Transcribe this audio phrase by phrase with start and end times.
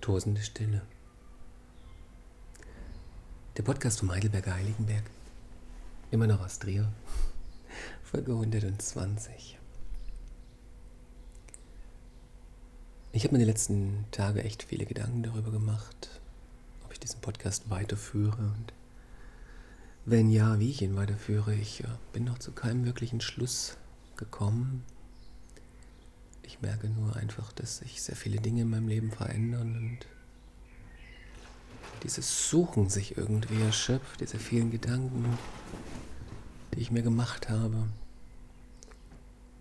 [0.00, 0.80] Tosende Stille.
[3.58, 5.04] Der Podcast vom Heidelberger Heiligenberg.
[6.10, 6.90] Immer noch aus Trier.
[8.02, 9.58] Folge 120.
[13.12, 16.20] Ich habe mir die letzten Tage echt viele Gedanken darüber gemacht,
[16.84, 18.72] ob ich diesen Podcast weiterführe und
[20.06, 21.54] wenn ja, wie ich ihn weiterführe.
[21.54, 23.76] Ich äh, bin noch zu keinem wirklichen Schluss
[24.16, 24.82] gekommen.
[26.50, 29.98] Ich merke nur einfach, dass sich sehr viele Dinge in meinem Leben verändern und
[32.02, 35.38] dieses Suchen sich irgendwie erschöpft, diese vielen Gedanken,
[36.74, 37.86] die ich mir gemacht habe,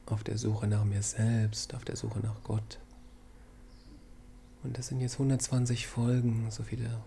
[0.07, 2.79] auf der Suche nach mir selbst, auf der Suche nach Gott.
[4.63, 7.03] Und das sind jetzt 120 Folgen, so viele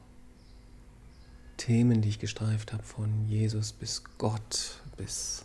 [1.56, 5.45] Themen, die ich gestreift habe, von Jesus bis Gott, bis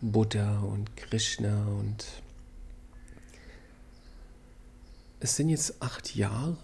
[0.00, 2.06] Buddha und Krishna und
[5.20, 6.56] es sind jetzt acht Jahre,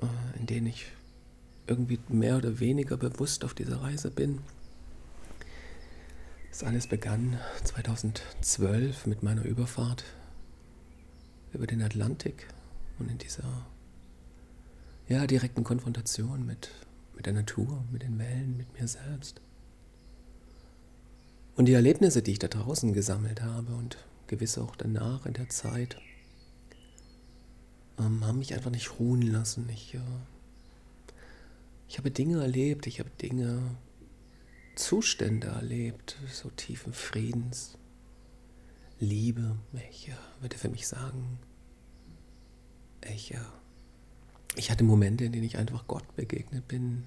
[0.00, 0.86] äh, in denen ich
[1.66, 4.40] irgendwie mehr oder weniger bewusst auf dieser Reise bin.
[6.50, 10.04] Das alles begann 2012 mit meiner Überfahrt
[11.52, 12.46] über den Atlantik
[12.98, 13.66] und in dieser
[15.08, 16.70] ja, direkten Konfrontation mit,
[17.14, 19.40] mit der Natur, mit den Wellen, mit mir selbst.
[21.56, 23.96] Und die Erlebnisse, die ich da draußen gesammelt habe und
[24.34, 25.96] gewiss auch danach in der Zeit,
[27.98, 29.68] ähm, haben mich einfach nicht ruhen lassen.
[29.68, 30.00] Ich, äh,
[31.88, 33.76] ich habe Dinge erlebt, ich habe Dinge,
[34.74, 37.78] Zustände erlebt, so tiefen Friedens,
[38.98, 39.56] Liebe.
[39.90, 41.38] Ich äh, würde für mich sagen,
[43.14, 43.38] ich, äh,
[44.56, 47.06] ich hatte Momente, in denen ich einfach Gott begegnet bin,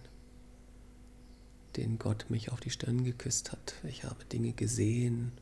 [1.76, 3.74] denen Gott mich auf die Stirn geküsst hat.
[3.84, 5.34] Ich habe Dinge gesehen,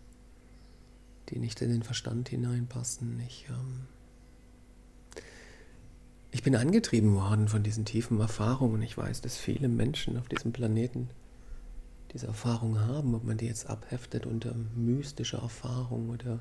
[1.30, 3.20] die nicht in den Verstand hineinpassen.
[3.28, 3.88] Ich, ähm,
[6.32, 8.82] ich bin angetrieben worden von diesen tiefen Erfahrungen.
[8.82, 11.10] Ich weiß, dass viele Menschen auf diesem Planeten
[12.14, 16.40] diese Erfahrungen haben, ob man die jetzt abheftet unter mystischer Erfahrung oder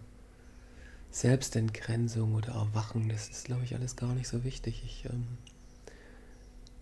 [1.10, 4.82] Selbstentgrenzung oder Erwachen, das ist, glaube ich, alles gar nicht so wichtig.
[4.84, 5.26] Ich, ähm,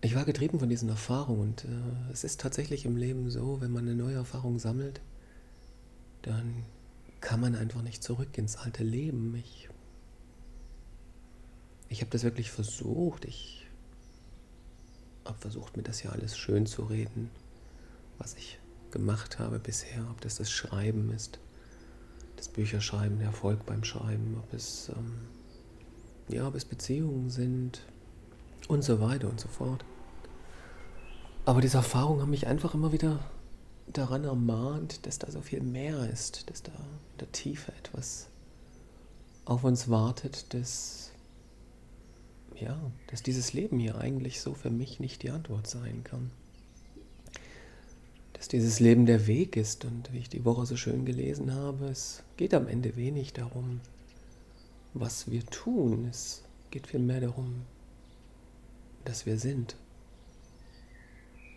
[0.00, 3.72] ich war getrieben von diesen Erfahrungen und äh, es ist tatsächlich im Leben so, wenn
[3.72, 5.00] man eine neue Erfahrung sammelt,
[6.22, 6.64] dann
[7.22, 9.34] kann man einfach nicht zurück ins alte Leben.
[9.36, 9.70] Ich
[11.92, 13.26] ich habe das wirklich versucht.
[13.26, 13.66] Ich
[15.26, 17.30] habe versucht, mir das ja alles schön zu reden,
[18.16, 18.58] was ich
[18.90, 20.06] gemacht habe bisher.
[20.10, 21.38] Ob das das Schreiben ist,
[22.36, 25.28] das Bücherschreiben, der Erfolg beim Schreiben, ob es, ähm,
[26.28, 27.82] ja, ob es Beziehungen sind
[28.68, 29.84] und so weiter und so fort.
[31.44, 33.20] Aber diese Erfahrungen haben mich einfach immer wieder
[33.86, 38.28] daran ermahnt, dass da so viel mehr ist, dass da in der Tiefe etwas
[39.44, 41.12] auf uns wartet, das
[42.62, 42.78] ja,
[43.08, 46.30] dass dieses Leben hier eigentlich so für mich nicht die Antwort sein kann.
[48.34, 51.86] Dass dieses Leben der Weg ist und wie ich die Woche so schön gelesen habe,
[51.86, 53.80] es geht am Ende wenig darum,
[54.94, 56.06] was wir tun.
[56.08, 57.62] Es geht vielmehr darum,
[59.04, 59.76] dass wir sind.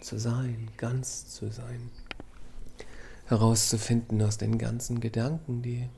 [0.02, 1.90] Zu sein, ganz zu sein.
[3.26, 5.90] Herauszufinden aus den ganzen Gedanken, die,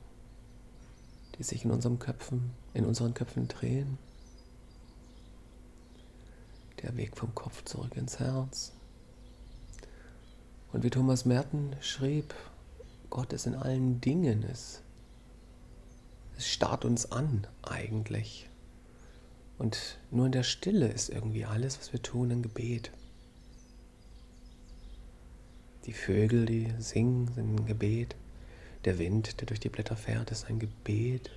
[1.36, 3.98] die sich in, unserem Köpfen, in unseren Köpfen drehen
[6.82, 8.72] der Weg vom Kopf zurück ins Herz.
[10.72, 12.34] Und wie Thomas Merten schrieb,
[13.10, 14.82] Gott ist in allen Dingen, es,
[16.36, 18.48] es starrt uns an eigentlich.
[19.58, 22.92] Und nur in der Stille ist irgendwie alles, was wir tun, ein Gebet.
[25.88, 28.14] Die Vögel, die singen, sind ein Gebet.
[28.84, 31.30] Der Wind, der durch die Blätter fährt, ist ein Gebet.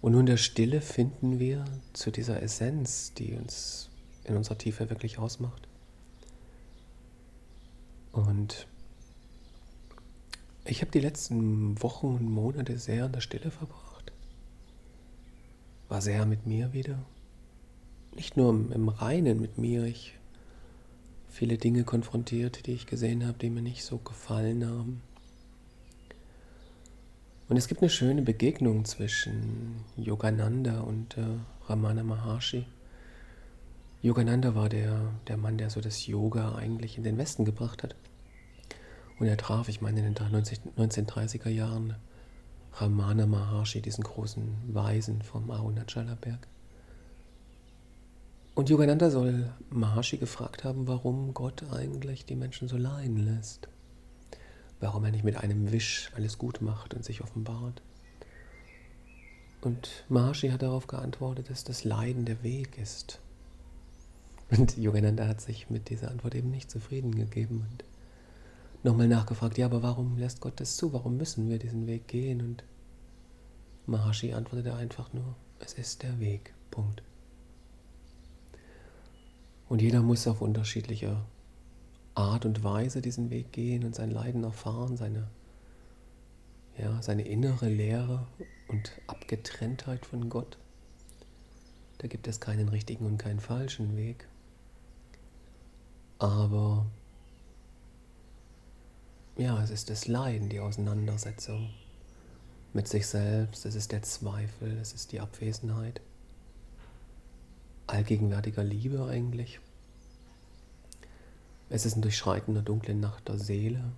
[0.00, 3.88] Und nur in der Stille finden wir zu dieser Essenz, die uns
[4.24, 5.68] in unserer Tiefe wirklich ausmacht.
[8.10, 8.66] Und
[10.64, 14.12] ich habe die letzten Wochen und Monate sehr in der Stille verbracht.
[15.88, 16.98] War sehr mit mir wieder.
[18.16, 19.84] Nicht nur im, Reinen mit mir.
[19.84, 20.18] Ich
[21.32, 25.00] viele Dinge konfrontiert, die ich gesehen habe, die mir nicht so gefallen haben.
[27.48, 31.22] Und es gibt eine schöne Begegnung zwischen Yogananda und äh,
[31.68, 32.66] Ramana Maharshi.
[34.02, 37.94] Yogananda war der, der Mann, der so das Yoga eigentlich in den Westen gebracht hat.
[39.18, 41.94] Und er traf, ich meine, in den 1930er Jahren
[42.74, 46.46] Ramana Maharshi, diesen großen Weisen vom Arunachala-Berg.
[48.54, 53.68] Und Yogananda soll Maharshi gefragt haben, warum Gott eigentlich die Menschen so leiden lässt.
[54.78, 57.80] Warum er nicht mit einem Wisch alles gut macht und sich offenbart.
[59.62, 63.20] Und Maharshi hat darauf geantwortet, dass das Leiden der Weg ist.
[64.50, 67.84] Und Yogananda hat sich mit dieser Antwort eben nicht zufrieden gegeben und
[68.82, 70.92] nochmal nachgefragt, ja, aber warum lässt Gott das zu?
[70.92, 72.42] Warum müssen wir diesen Weg gehen?
[72.42, 72.64] Und
[73.86, 76.52] Maharshi antwortete einfach nur, es ist der Weg.
[76.70, 77.02] Punkt.
[79.72, 81.16] Und jeder muss auf unterschiedliche
[82.14, 85.28] Art und Weise diesen Weg gehen und sein Leiden erfahren, seine,
[86.76, 88.26] ja, seine innere Leere
[88.68, 90.58] und Abgetrenntheit von Gott.
[91.96, 94.28] Da gibt es keinen richtigen und keinen falschen Weg.
[96.18, 96.84] Aber
[99.38, 101.70] ja, es ist das Leiden, die Auseinandersetzung
[102.74, 106.02] mit sich selbst, es ist der Zweifel, es ist die Abwesenheit
[107.92, 109.60] allgegenwärtiger Liebe eigentlich.
[111.68, 113.92] Es ist ein Durchschreiten der dunklen Nacht der Seele,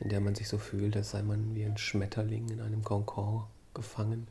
[0.00, 3.46] in der man sich so fühlt, als sei man wie ein Schmetterling in einem Konkord
[3.74, 4.26] gefangen.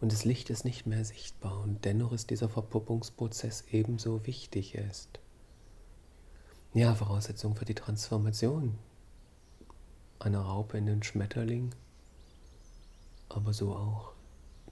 [0.00, 5.20] Und das Licht ist nicht mehr sichtbar und dennoch ist dieser Verpuppungsprozess ebenso wichtig ist.
[6.74, 8.78] Ja, Voraussetzung für die Transformation
[10.18, 11.74] einer Raupe in den Schmetterling,
[13.28, 14.11] aber so auch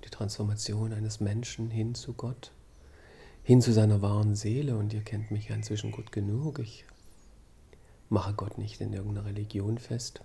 [0.04, 2.52] die Transformation eines Menschen hin zu Gott,
[3.42, 4.76] hin zu seiner wahren Seele.
[4.76, 6.58] Und ihr kennt mich ja inzwischen gut genug.
[6.58, 6.84] Ich
[8.08, 10.22] mache Gott nicht in irgendeiner Religion fest.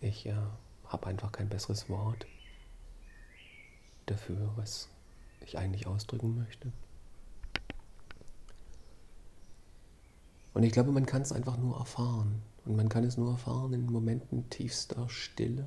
[0.00, 0.34] Ich äh,
[0.86, 2.26] habe einfach kein besseres Wort
[4.06, 4.88] dafür, was
[5.40, 6.72] ich eigentlich ausdrücken möchte.
[10.52, 12.42] Und ich glaube, man kann es einfach nur erfahren.
[12.64, 15.66] Und man kann es nur erfahren in Momenten tiefster Stille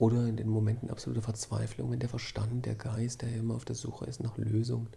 [0.00, 3.76] oder in den Momenten absoluter Verzweiflung, wenn der Verstand, der Geist, der immer auf der
[3.76, 4.88] Suche ist nach Lösungen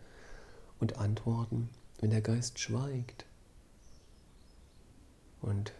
[0.79, 1.69] und Antworten,
[1.99, 3.25] wenn der Geist schweigt.
[5.41, 5.73] Und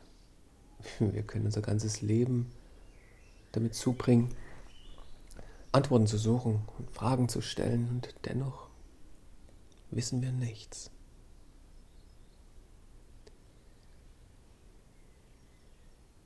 [0.99, 2.51] wir können unser ganzes Leben
[3.53, 4.27] damit zubringen,
[5.71, 8.67] Antworten zu suchen und Fragen zu stellen und dennoch
[9.89, 10.91] wissen wir nichts.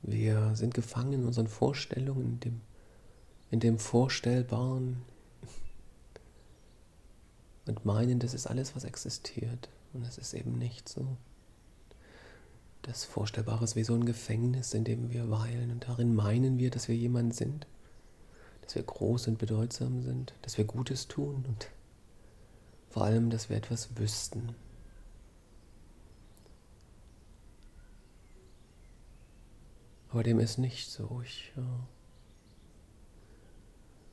[0.01, 2.61] Wir sind gefangen in unseren Vorstellungen, dem
[3.49, 5.01] in dem Vorstellbaren
[7.65, 9.69] und meinen, das ist alles, was existiert.
[9.93, 11.17] Und es ist eben nicht so.
[12.81, 16.69] Das Vorstellbare ist wie so ein Gefängnis, in dem wir weilen und darin meinen wir,
[16.69, 17.67] dass wir jemand sind,
[18.61, 21.69] dass wir groß und bedeutsam sind, dass wir Gutes tun und
[22.89, 24.55] vor allem, dass wir etwas wüssten.
[30.09, 31.21] Aber dem ist nicht so.
[31.23, 31.87] Ich ja,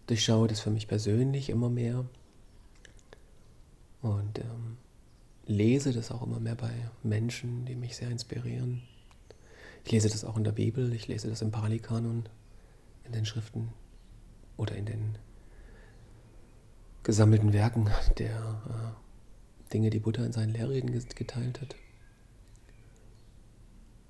[0.06, 2.04] durchschaue das für mich persönlich immer mehr
[4.02, 4.76] und ähm,
[5.46, 6.72] lese das auch immer mehr bei
[7.02, 8.82] Menschen, die mich sehr inspirieren.
[9.84, 12.28] Ich lese das auch in der Bibel, ich lese das im Pali-Kanon,
[13.04, 13.68] in den Schriften
[14.56, 15.18] oder in den
[17.02, 21.76] gesammelten Werken der äh, Dinge, die Buddha in seinen Lehrreden geteilt hat.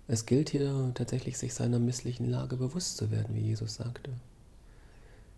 [0.07, 4.13] Es gilt hier tatsächlich, sich seiner misslichen Lage bewusst zu werden, wie Jesus sagte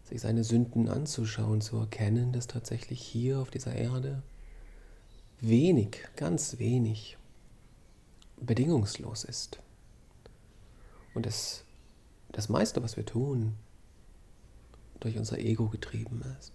[0.07, 4.23] sich seine Sünden anzuschauen, zu erkennen, dass tatsächlich hier auf dieser Erde
[5.41, 7.19] wenig, ganz wenig
[8.41, 9.61] bedingungslos ist.
[11.15, 11.65] Und das,
[12.31, 13.55] das meiste, was wir tun,
[15.01, 16.53] durch unser Ego getrieben ist.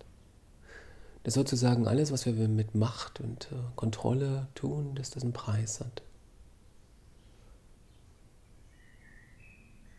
[1.24, 5.80] Dass sozusagen alles, was wir mit Macht und äh, Kontrolle tun, dass das einen Preis
[5.80, 6.02] hat.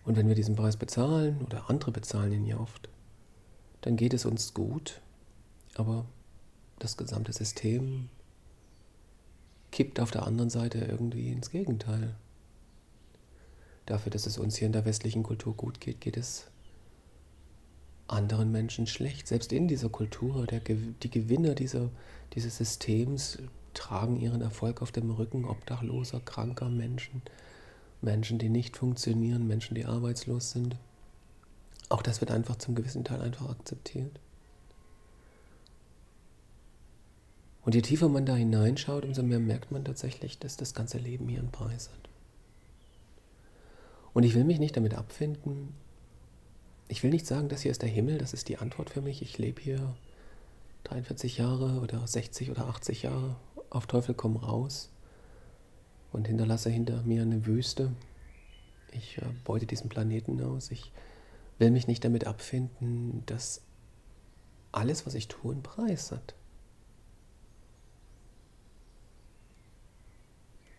[0.04, 2.88] Und wenn wir diesen Preis bezahlen, oder andere bezahlen ihn ja oft,
[3.82, 5.00] dann geht es uns gut,
[5.74, 6.06] aber
[6.78, 8.08] das gesamte System
[9.70, 12.14] kippt auf der anderen Seite irgendwie ins Gegenteil.
[13.86, 16.46] Dafür, dass es uns hier in der westlichen Kultur gut geht, geht es
[18.06, 19.26] anderen Menschen schlecht.
[19.26, 21.90] Selbst in dieser Kultur, der, die Gewinner dieser,
[22.34, 23.38] dieses Systems
[23.74, 27.22] tragen ihren Erfolg auf dem Rücken obdachloser, kranker Menschen,
[28.02, 30.76] Menschen, die nicht funktionieren, Menschen, die arbeitslos sind.
[31.88, 34.18] Auch das wird einfach zum gewissen Teil einfach akzeptiert.
[37.64, 41.28] Und je tiefer man da hineinschaut, umso mehr merkt man tatsächlich, dass das ganze Leben
[41.28, 42.08] hier einen Preis hat.
[44.12, 45.74] Und ich will mich nicht damit abfinden.
[46.88, 49.22] Ich will nicht sagen, das hier ist der Himmel, das ist die Antwort für mich.
[49.22, 49.94] Ich lebe hier
[50.84, 53.36] 43 Jahre oder 60 oder 80 Jahre
[53.70, 54.90] auf Teufel komm raus
[56.12, 57.92] und hinterlasse hinter mir eine Wüste.
[58.92, 60.70] Ich äh, beute diesen Planeten aus.
[60.70, 60.92] Ich
[61.58, 63.62] will mich nicht damit abfinden, dass
[64.72, 66.34] alles, was ich tue, einen Preis hat.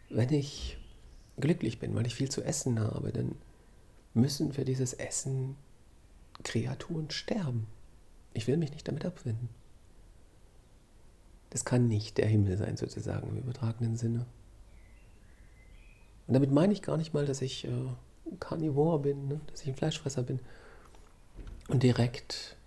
[0.09, 0.77] Wenn ich
[1.37, 3.35] glücklich bin, weil ich viel zu essen habe, dann
[4.13, 5.55] müssen für dieses Essen
[6.43, 7.67] Kreaturen sterben.
[8.33, 9.49] Ich will mich nicht damit abfinden.
[11.49, 14.25] Das kann nicht der Himmel sein, sozusagen, im übertragenen Sinne.
[16.27, 17.71] Und damit meine ich gar nicht mal, dass ich äh,
[18.39, 19.41] Carnivore bin, ne?
[19.47, 20.39] dass ich ein Fleischfresser bin
[21.67, 22.57] und direkt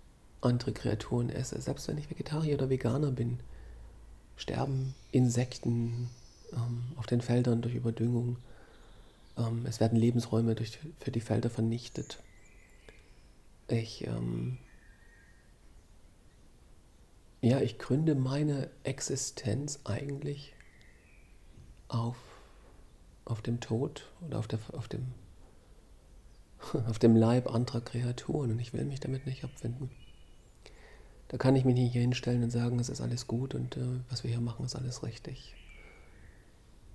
[0.41, 1.59] andere Kreaturen esse.
[1.61, 3.39] Selbst wenn ich Vegetarier oder Veganer bin,
[4.35, 6.09] sterben Insekten
[6.53, 8.37] ähm, auf den Feldern durch Überdüngung.
[9.37, 12.21] Ähm, es werden Lebensräume durch, für die Felder vernichtet.
[13.67, 14.57] Ich, ähm,
[17.41, 20.53] ja, ich gründe meine Existenz eigentlich
[21.87, 22.17] auf,
[23.25, 25.13] auf dem Tod oder auf, der, auf, dem,
[26.87, 29.89] auf dem Leib anderer Kreaturen und ich will mich damit nicht abfinden.
[31.29, 33.99] Da kann ich mich nicht hier hinstellen und sagen, es ist alles gut und äh,
[34.09, 35.55] was wir hier machen, ist alles richtig.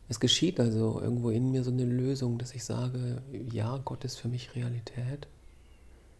[0.08, 4.16] Es geschieht also irgendwo in mir so eine Lösung, dass ich sage, ja, Gott ist
[4.16, 5.26] für mich Realität.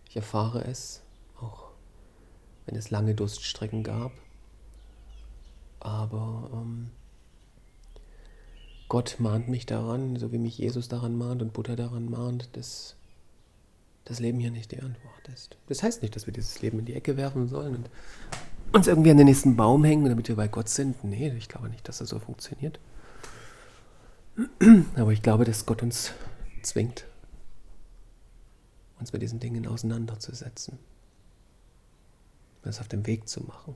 [0.08, 1.02] Ich erfahre es,
[1.40, 1.70] auch
[2.66, 4.12] wenn es lange Durststrecken gab.
[5.80, 6.90] Aber ähm,
[8.88, 12.94] Gott mahnt mich daran, so wie mich Jesus daran mahnt und Buddha daran mahnt, dass
[14.04, 15.56] das Leben hier nicht die Antwort ist.
[15.68, 17.90] Das heißt nicht, dass wir dieses Leben in die Ecke werfen sollen und
[18.73, 21.04] uns irgendwie an den nächsten Baum hängen, damit wir bei Gott sind.
[21.04, 22.80] Nee, ich glaube nicht, dass das so funktioniert.
[24.97, 26.12] Aber ich glaube, dass Gott uns
[26.62, 27.06] zwingt,
[28.99, 30.78] uns mit diesen Dingen auseinanderzusetzen,
[32.64, 33.75] es auf dem Weg zu machen.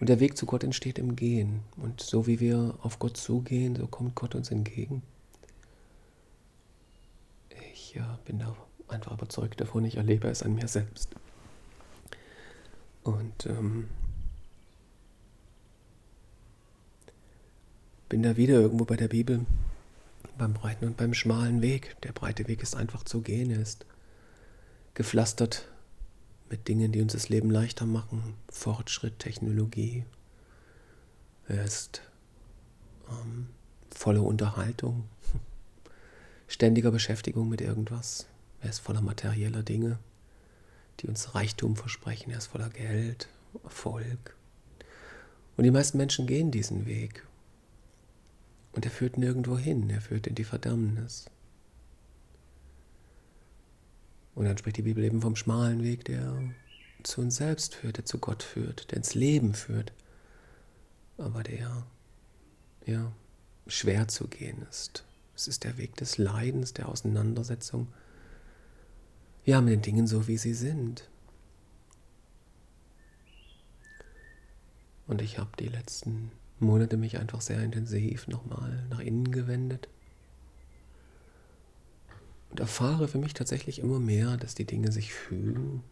[0.00, 1.64] Und der Weg zu Gott entsteht im Gehen.
[1.76, 5.02] Und so wie wir auf Gott zugehen, so kommt Gott uns entgegen.
[7.72, 8.56] Ich ja, bin da
[8.90, 11.10] einfach überzeugt davon, ich erlebe es an mir selbst.
[13.02, 13.88] Und ähm,
[18.08, 19.44] bin da wieder irgendwo bei der Bibel,
[20.36, 21.96] beim breiten und beim schmalen Weg.
[22.02, 23.86] Der breite Weg ist einfach zu gehen, er ist
[24.94, 25.68] gepflastert
[26.50, 30.04] mit Dingen, die uns das Leben leichter machen, Fortschritt, Technologie.
[31.46, 32.02] Er ist
[33.10, 33.48] ähm,
[33.90, 35.04] volle Unterhaltung,
[36.48, 38.26] ständiger Beschäftigung mit irgendwas.
[38.60, 39.98] Er ist voller materieller Dinge,
[41.00, 42.30] die uns Reichtum versprechen.
[42.30, 43.28] Er ist voller Geld,
[43.62, 44.36] Erfolg.
[45.56, 47.26] Und die meisten Menschen gehen diesen Weg.
[48.72, 51.26] Und er führt nirgendwo hin, er führt in die Verdammnis.
[54.34, 56.40] Und dann spricht die Bibel eben vom schmalen Weg, der
[57.02, 59.92] zu uns selbst führt, der zu Gott führt, der ins Leben führt,
[61.16, 61.86] aber der
[62.86, 63.12] ja
[63.66, 65.04] schwer zu gehen ist.
[65.34, 67.88] Es ist der Weg des Leidens, der Auseinandersetzung,
[69.48, 71.08] ja, mit den Dingen so, wie sie sind.
[75.06, 79.88] Und ich habe die letzten Monate mich einfach sehr intensiv nochmal nach innen gewendet
[82.50, 85.82] und erfahre für mich tatsächlich immer mehr, dass die Dinge sich fügen,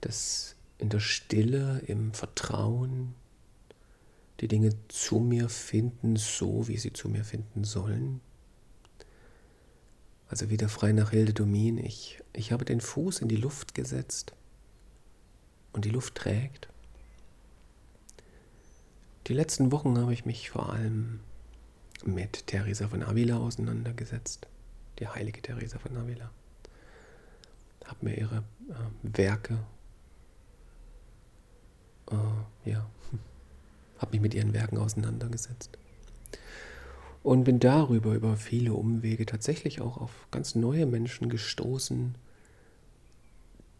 [0.00, 3.16] dass in der Stille, im Vertrauen
[4.38, 8.20] die Dinge zu mir finden, so wie sie zu mir finden sollen.
[10.34, 14.34] Also wieder frei nach Hilde Domin, ich, ich habe den Fuß in die Luft gesetzt
[15.72, 16.66] und die Luft trägt.
[19.28, 21.20] Die letzten Wochen habe ich mich vor allem
[22.04, 24.48] mit Theresa von Avila auseinandergesetzt
[24.98, 26.28] die heilige Teresa von Avila.
[27.84, 28.38] Habe mir ihre
[28.70, 29.56] äh, Werke,
[32.10, 32.90] äh, ja,
[33.98, 35.78] habe mich mit ihren Werken auseinandergesetzt.
[37.24, 42.14] Und bin darüber, über viele Umwege, tatsächlich auch auf ganz neue Menschen gestoßen,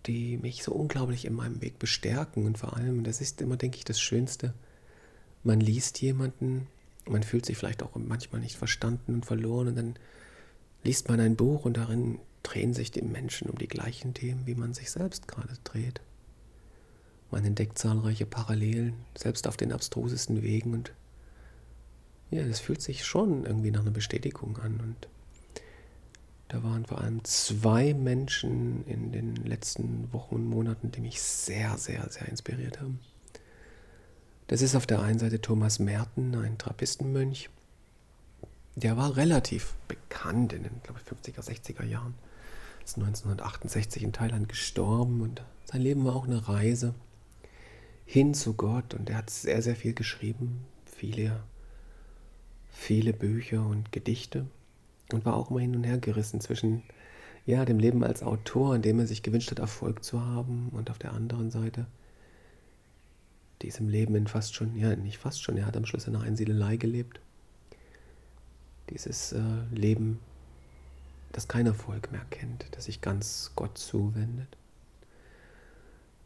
[0.06, 2.46] die mich so unglaublich in meinem Weg bestärken.
[2.46, 4.54] Und vor allem, das ist immer, denke ich, das Schönste,
[5.42, 6.68] man liest jemanden,
[7.06, 9.94] man fühlt sich vielleicht auch manchmal nicht verstanden und verloren und dann
[10.82, 14.54] liest man ein Buch und darin drehen sich die Menschen um die gleichen Themen, wie
[14.54, 16.00] man sich selbst gerade dreht.
[17.30, 20.94] Man entdeckt zahlreiche Parallelen, selbst auf den abstrusesten Wegen und
[22.34, 25.08] ja, das fühlt sich schon irgendwie nach einer Bestätigung an und
[26.48, 31.78] da waren vor allem zwei Menschen in den letzten Wochen und Monaten, die mich sehr,
[31.78, 33.00] sehr, sehr inspiriert haben.
[34.48, 37.50] Das ist auf der einen Seite Thomas Merten, ein Trappistenmönch,
[38.74, 42.14] der war relativ bekannt in den, glaube ich, 50er, 60er Jahren.
[42.84, 46.94] Ist 1968 in Thailand gestorben und sein Leben war auch eine Reise
[48.04, 51.42] hin zu Gott und er hat sehr, sehr viel geschrieben, viele,
[52.74, 54.46] viele Bücher und Gedichte
[55.12, 56.82] und war auch immer hin und her gerissen zwischen
[57.46, 60.90] ja, dem Leben als Autor, in dem er sich gewünscht hat, Erfolg zu haben und
[60.90, 61.86] auf der anderen Seite
[63.62, 66.24] diesem Leben in fast schon, ja, nicht fast schon, er hat am Schluss in einer
[66.24, 67.20] Einsiedelei gelebt
[68.90, 69.40] dieses äh,
[69.72, 70.20] Leben
[71.32, 74.56] das kein Erfolg mehr kennt, das sich ganz Gott zuwendet.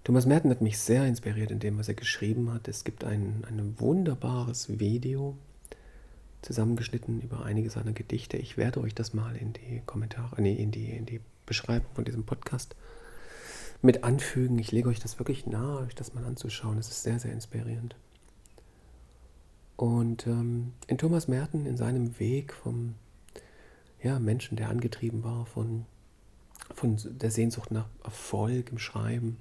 [0.04, 2.68] Thomas Merton hat mich sehr inspiriert in dem, was er geschrieben hat.
[2.68, 5.36] Es gibt ein, ein wunderbares Video,
[6.42, 8.36] zusammengeschnitten über einige seiner Gedichte.
[8.36, 12.04] Ich werde euch das mal in die Kommentare, nee, in die, in die Beschreibung von
[12.04, 12.76] diesem Podcast
[13.82, 14.58] mit anfügen.
[14.58, 16.78] Ich lege euch das wirklich nahe, euch das mal anzuschauen.
[16.78, 17.96] Es ist sehr, sehr inspirierend.
[19.76, 22.96] Und ähm, in Thomas Merton, in seinem Weg vom
[24.02, 25.86] ja, Menschen, der angetrieben war von,
[26.74, 29.38] von der Sehnsucht nach Erfolg im Schreiben,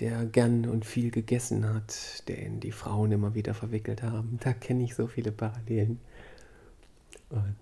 [0.00, 4.38] der gern und viel gegessen hat, den die Frauen immer wieder verwickelt haben.
[4.42, 6.00] Da kenne ich so viele Parallelen.
[7.30, 7.56] Und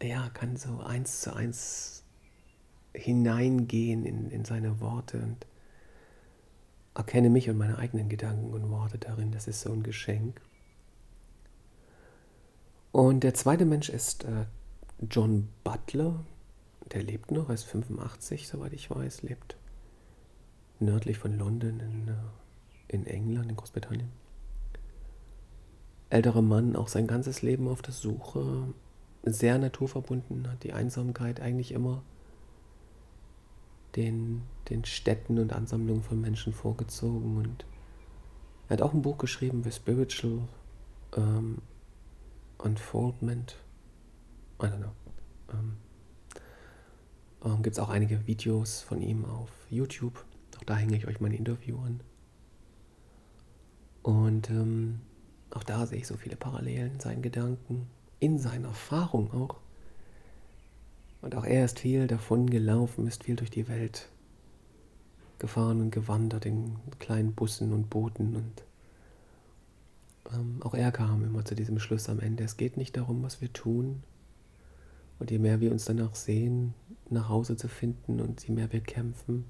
[0.00, 2.02] äh, ja, kann so eins zu eins
[2.94, 5.46] hineingehen in, in seine Worte und
[6.94, 9.32] erkenne mich und meine eigenen Gedanken und Worte darin.
[9.32, 10.40] Das ist so ein Geschenk.
[12.92, 14.46] Und der zweite Mensch ist äh,
[15.10, 16.24] John Butler,
[16.92, 19.56] der lebt noch, er ist 85, soweit ich weiß, lebt
[20.80, 22.14] nördlich von London in, äh,
[22.88, 24.10] in England, in Großbritannien.
[26.10, 28.68] Älterer Mann, auch sein ganzes Leben auf der Suche,
[29.22, 32.02] sehr naturverbunden, hat die Einsamkeit eigentlich immer
[33.96, 37.38] den, den Städten und Ansammlungen von Menschen vorgezogen.
[37.38, 37.64] Und
[38.68, 40.40] er hat auch ein Buch geschrieben, The Spiritual
[41.16, 41.62] um,
[42.58, 43.56] Unfoldment.
[44.60, 44.92] I don't know.
[45.52, 45.76] Um,
[47.44, 50.24] ähm, Gibt es auch einige Videos von ihm auf YouTube.
[50.58, 52.00] Auch da hänge ich euch mein Interview an.
[54.02, 55.00] Und ähm,
[55.50, 57.86] auch da sehe ich so viele Parallelen in seinen Gedanken,
[58.20, 59.56] in seiner Erfahrung auch.
[61.22, 64.08] Und auch er ist viel davon gelaufen, ist viel durch die Welt
[65.38, 68.36] gefahren und gewandert in kleinen Bussen und Booten.
[68.36, 68.62] Und
[70.32, 72.44] ähm, auch er kam immer zu diesem Schluss am Ende.
[72.44, 74.02] Es geht nicht darum, was wir tun.
[75.18, 76.74] Und je mehr wir uns danach sehen,
[77.10, 79.44] nach Hause zu finden und je mehr wir kämpfen,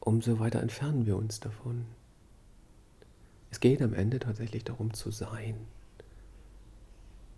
[0.00, 1.86] umso weiter entfernen wir uns davon.
[3.50, 5.56] Es geht am Ende tatsächlich darum zu sein.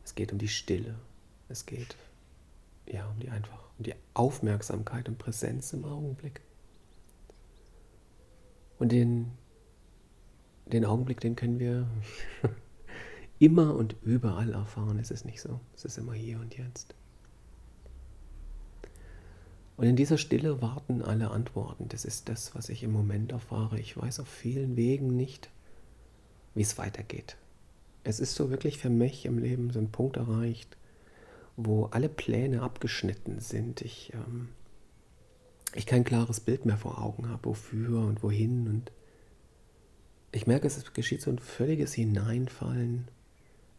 [0.05, 0.97] Es geht um die Stille.
[1.49, 1.97] Es geht
[2.87, 6.41] ja um die einfach um die Aufmerksamkeit und Präsenz im Augenblick.
[8.79, 9.33] Und den,
[10.67, 11.89] den Augenblick, den können wir
[13.39, 14.99] immer und überall erfahren.
[14.99, 15.61] Es ist nicht so.
[15.75, 16.95] Es ist immer hier und jetzt.
[19.81, 21.89] Und in dieser Stille warten alle Antworten.
[21.89, 23.81] Das ist das, was ich im Moment erfahre.
[23.81, 25.49] Ich weiß auf vielen Wegen nicht,
[26.55, 27.39] wie es weitergeht.
[28.05, 30.77] Es ist so wirklich für mich im Leben so ein Punkt erreicht,
[31.57, 33.81] wo alle Pläne abgeschnitten sind.
[33.81, 34.51] Ich, ähm,
[35.75, 38.69] ich kein klares Bild mehr vor Augen habe, wofür und wohin.
[38.69, 38.93] Und
[40.31, 43.09] ich merke, es geschieht so ein völliges Hineinfallen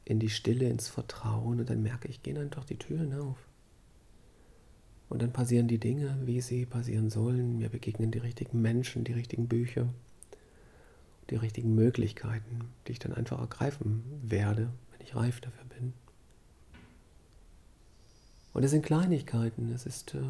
[0.06, 1.60] in die Stille, ins Vertrauen.
[1.60, 3.51] Und dann merke ich, gehen einfach die Türen auf.
[5.12, 7.58] Und dann passieren die Dinge, wie sie passieren sollen.
[7.58, 9.90] Mir begegnen die richtigen Menschen, die richtigen Bücher,
[11.30, 15.92] die richtigen Möglichkeiten, die ich dann einfach ergreifen werde, wenn ich reif dafür bin.
[18.54, 19.74] Und es sind Kleinigkeiten.
[19.74, 20.22] Es ist äh,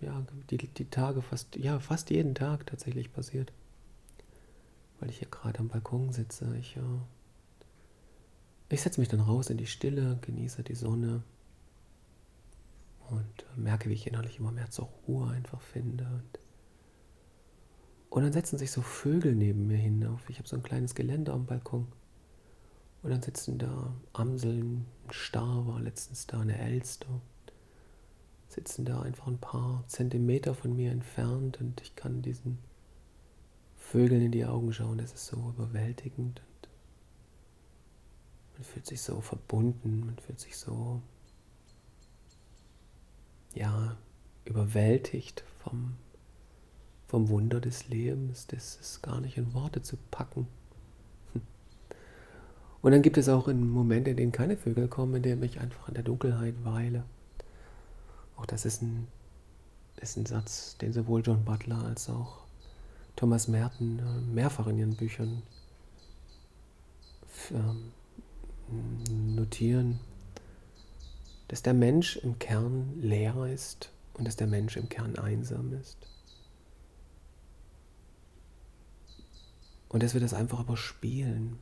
[0.00, 3.52] ja die, die Tage fast, ja, fast jeden Tag tatsächlich passiert.
[5.00, 6.56] Weil ich hier gerade am Balkon sitze.
[6.60, 6.82] Ich, äh,
[8.68, 11.24] ich setze mich dann raus in die Stille, genieße die Sonne,
[13.10, 16.04] und merke, wie ich innerlich immer mehr zur Ruhe einfach finde.
[16.04, 16.38] Und,
[18.10, 20.28] und dann setzen sich so Vögel neben mir hinauf.
[20.28, 21.86] Ich habe so ein kleines Geländer am Balkon.
[23.02, 27.20] Und dann sitzen da Amseln, ein Star war letztens da, eine Elster.
[28.48, 32.58] Sitzen da einfach ein paar Zentimeter von mir entfernt und ich kann diesen
[33.76, 34.98] Vögeln in die Augen schauen.
[34.98, 36.40] Das ist so überwältigend.
[36.40, 36.68] Und
[38.54, 41.00] man fühlt sich so verbunden, man fühlt sich so
[43.54, 43.96] ja,
[44.44, 45.94] überwältigt vom,
[47.06, 48.46] vom Wunder des Lebens.
[48.46, 50.46] Das ist gar nicht in Worte zu packen.
[52.82, 55.88] Und dann gibt es auch Momente, in denen keine Vögel kommen, in denen ich einfach
[55.88, 57.04] in der Dunkelheit weile.
[58.36, 59.06] Auch das ist ein,
[60.00, 62.44] ist ein Satz, den sowohl John Butler als auch
[63.16, 65.42] Thomas Merton äh, mehrfach in ihren Büchern
[67.50, 67.92] ähm,
[69.34, 70.00] notieren
[71.50, 75.98] dass der Mensch im Kern leer ist und dass der Mensch im Kern einsam ist.
[79.88, 81.58] Und dass wir das einfach überspielen.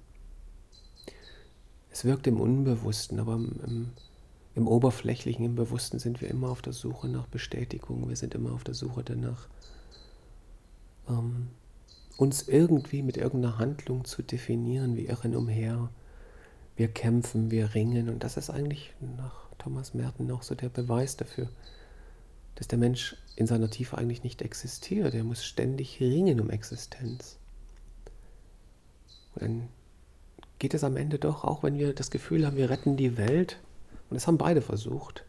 [1.91, 3.93] Es wirkt im Unbewussten, aber im,
[4.55, 8.11] im, Oberflächlichen, im Bewussten sind wir immer auf der Suche nach Bestätigung.
[8.11, 9.49] Wir sind immer auf der Suche danach,
[11.09, 11.49] ähm,
[12.19, 14.97] uns irgendwie mit irgendeiner Handlung zu definieren.
[14.97, 15.89] Wir irren umher
[16.79, 18.09] wir kämpfen, wir ringen.
[18.09, 21.49] Und das ist eigentlich nach Thomas Merton auch so der Beweis dafür,
[22.55, 25.15] dass der Mensch in seiner Tiefe eigentlich nicht existiert.
[25.15, 27.39] Er muss ständig ringen um Existenz.
[29.35, 29.69] Und dann
[30.59, 33.61] geht es am Ende doch, auch wenn wir das Gefühl haben, wir retten die Welt,
[34.11, 35.25] und das haben beide versucht,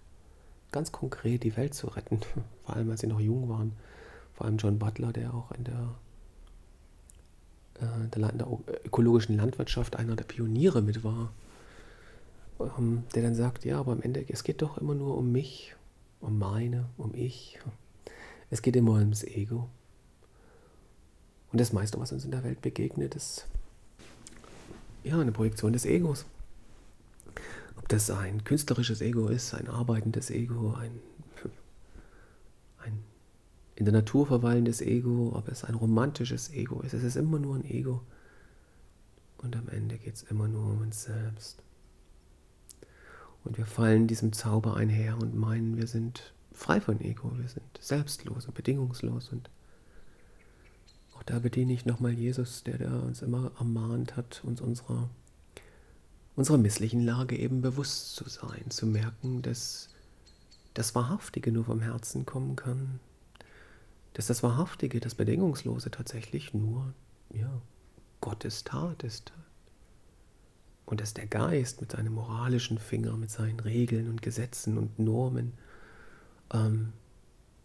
[0.71, 2.19] ganz konkret die Welt zu retten,
[2.65, 3.73] vor allem als sie noch jung waren.
[4.33, 5.95] Vor allem John Butler, der auch in der,
[7.81, 8.47] äh, der, der
[8.85, 11.31] ökologischen Landwirtschaft einer der Pioniere mit war,
[12.59, 15.75] der dann sagt, ja, aber am Ende, es geht doch immer nur um mich,
[16.19, 17.59] um meine, um ich.
[18.49, 19.69] Es geht immer ums Ego.
[21.51, 23.47] Und das meiste, was uns in der Welt begegnet, ist
[25.03, 26.25] ja eine Projektion des Egos
[27.89, 30.99] das ein künstlerisches Ego ist, ein arbeitendes Ego, ein,
[32.77, 33.03] ein
[33.75, 36.93] in der Natur verweilendes Ego, ob es ein romantisches Ego ist.
[36.93, 38.01] Es ist immer nur ein Ego.
[39.37, 41.63] Und am Ende geht es immer nur um uns selbst.
[43.43, 47.65] Und wir fallen diesem Zauber einher und meinen, wir sind frei von Ego, wir sind
[47.80, 49.30] selbstlos und bedingungslos.
[49.30, 49.49] Und
[51.15, 55.10] auch da bediene ich nochmal Jesus, der, der uns immer ermahnt hat, uns unserer
[56.39, 59.89] unserer misslichen Lage eben bewusst zu sein, zu merken, dass
[60.73, 63.02] das Wahrhaftige nur vom Herzen kommen kann,
[64.13, 66.93] dass das Wahrhaftige, das Bedingungslose tatsächlich nur
[67.34, 67.62] ja,
[68.21, 69.34] Gottes Tat ist.
[70.89, 75.54] Und dass der Geist mit seinem moralischen Finger, mit seinen Regeln und Gesetzen und Normen,
[76.52, 76.93] ähm,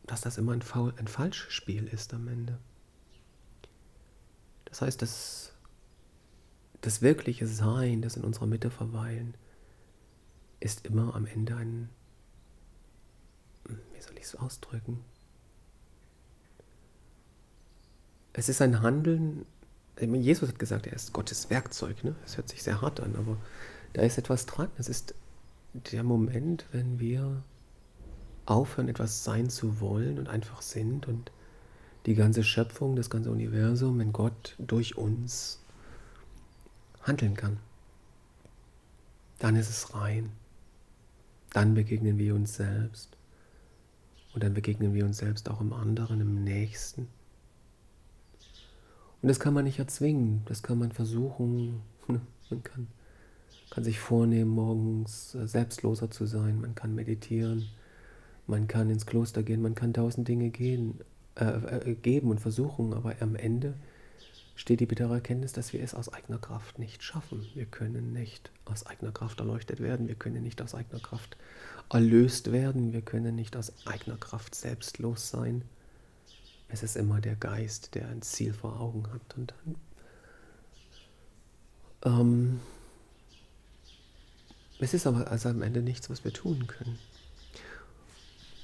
[0.05, 2.59] dass das immer ein, Faul ein Falschspiel ist am Ende.
[4.67, 5.55] Das heißt, dass
[6.83, 9.35] das wirkliche Sein, das in unserer Mitte verweilen,
[10.61, 11.89] ist immer am Ende ein,
[13.65, 15.03] wie soll ich es ausdrücken?
[18.35, 19.47] Es ist ein Handeln,
[20.01, 22.03] Jesus hat gesagt, er ist Gottes Werkzeug.
[22.03, 22.15] Ne?
[22.23, 23.37] Das hört sich sehr hart an, aber
[23.93, 24.69] da ist etwas dran.
[24.77, 25.15] Es ist
[25.73, 27.43] der Moment, wenn wir
[28.47, 31.31] aufhören, etwas sein zu wollen und einfach sind und
[32.07, 35.61] die ganze Schöpfung, das ganze Universum, wenn Gott durch uns
[37.03, 37.59] handeln kann.
[39.39, 40.33] Dann ist es rein.
[41.53, 43.17] Dann begegnen wir uns selbst.
[44.35, 47.09] Und dann begegnen wir uns selbst auch im anderen, im Nächsten.
[49.25, 51.81] Und das kann man nicht erzwingen, das kann man versuchen.
[52.51, 52.89] Man kann,
[53.71, 57.71] kann sich vornehmen, morgens äh, selbstloser zu sein, man kann meditieren,
[58.47, 61.01] man kann ins Kloster gehen, man kann tausend Dinge gehen,
[61.37, 63.73] äh, äh, geben und versuchen, aber am Ende
[64.57, 67.47] steht die bittere Erkenntnis, dass wir es aus eigener Kraft nicht schaffen.
[67.55, 71.39] Wir können nicht aus eigener Kraft erleuchtet werden, wir können nicht aus eigener Kraft
[71.89, 75.63] erlöst werden, wir können nicht aus eigener Kraft selbstlos sein.
[76.69, 79.37] Es ist immer der Geist, der ein Ziel vor Augen hat.
[79.37, 79.55] Und
[82.03, 82.61] dann, ähm,
[84.81, 86.99] es ist aber also am Ende nichts, was wir tun können.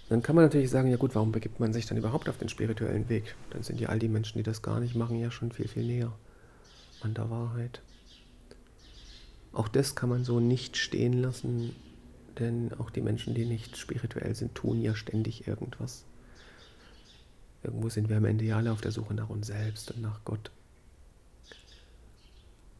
[0.08, 2.48] Dann kann man natürlich sagen, ja gut, warum begibt man sich dann überhaupt auf den
[2.48, 3.36] spirituellen Weg?
[3.50, 5.84] Dann sind ja all die Menschen, die das gar nicht machen, ja schon viel, viel
[5.84, 6.12] näher
[7.00, 7.80] an der Wahrheit.
[9.52, 11.76] Auch das kann man so nicht stehen lassen,
[12.40, 16.04] denn auch die Menschen, die nicht spirituell sind, tun ja ständig irgendwas.
[17.62, 20.25] Irgendwo sind wir am Ende ja alle auf der Suche nach uns selbst und nach
[20.25, 20.51] Gott.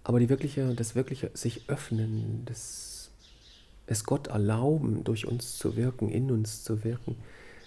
[0.05, 3.11] Aber die wirkliche, das wirkliche sich öffnen, das
[3.87, 7.16] es Gott erlauben, durch uns zu wirken, in uns zu wirken,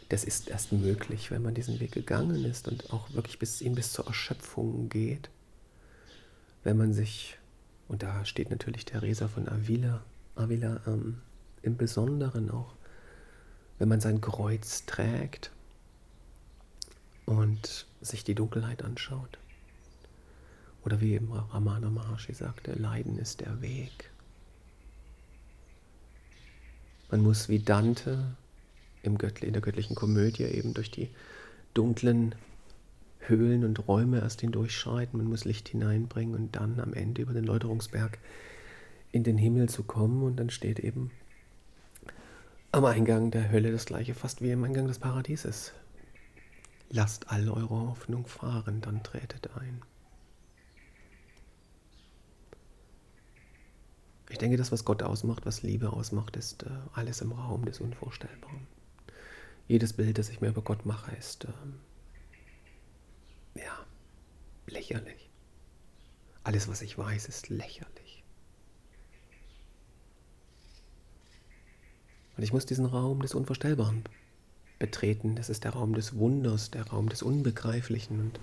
[0.10, 3.76] das ist erst möglich, wenn man diesen Weg gegangen ist und auch wirklich bis ihn
[3.76, 5.30] bis zur Erschöpfung geht.
[6.63, 7.38] Wenn man sich,
[7.88, 10.04] und da steht natürlich Teresa von Avila,
[10.36, 11.21] Avila ähm,
[11.62, 12.76] im Besonderen auch,
[13.80, 15.52] wenn man sein Kreuz trägt
[17.25, 19.38] und sich die Dunkelheit anschaut.
[20.86, 24.12] Oder wie eben Ramana Maharshi sagte, Leiden ist der Weg.
[27.09, 28.36] Man muss wie Dante
[29.01, 31.09] im Göttli, in der göttlichen Komödie eben durch die
[31.73, 32.36] dunklen
[33.19, 35.17] Höhlen und Räume erst hindurchschreiten.
[35.17, 38.17] Man muss Licht hineinbringen und dann am Ende über den Läuterungsberg
[39.12, 40.23] in den Himmel zu kommen.
[40.23, 41.12] Und dann steht eben
[42.71, 45.73] am Eingang der Hölle das gleiche, fast wie am Eingang des Paradieses.
[46.95, 49.82] Lasst all eure Hoffnung fahren, dann tretet ein.
[54.29, 57.79] Ich denke, das, was Gott ausmacht, was Liebe ausmacht, ist äh, alles im Raum des
[57.79, 58.67] Unvorstellbaren.
[59.67, 61.79] Jedes Bild, das ich mir über Gott mache, ist ähm,
[63.56, 63.88] ja
[64.67, 65.32] lächerlich.
[66.43, 68.23] Alles, was ich weiß, ist lächerlich.
[72.38, 74.03] Und ich muss diesen Raum des Unvorstellbaren
[74.83, 75.35] betreten.
[75.35, 78.19] Das ist der Raum des Wunders, der Raum des Unbegreiflichen.
[78.19, 78.39] Und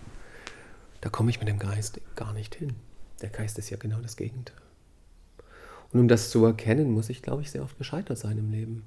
[1.03, 2.77] da komme ich mit dem Geist gar nicht hin.
[3.21, 4.57] Der Geist ist ja genau das Gegenteil.
[5.93, 8.85] Und um das zu erkennen, muss ich, glaube ich, sehr oft gescheitert sein im Leben.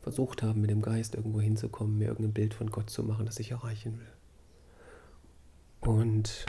[0.00, 3.38] Versucht haben, mit dem Geist irgendwo hinzukommen, mir irgendein Bild von Gott zu machen, das
[3.38, 5.90] ich erreichen will.
[5.92, 6.46] Und,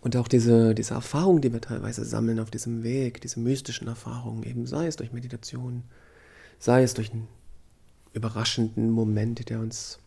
[0.00, 4.42] und auch diese, diese Erfahrungen, die wir teilweise sammeln auf diesem Weg, diese mystischen Erfahrungen,
[4.42, 5.84] eben sei es durch Meditation,
[6.58, 7.28] sei es durch einen
[8.14, 9.98] überraschenden Moment, der uns,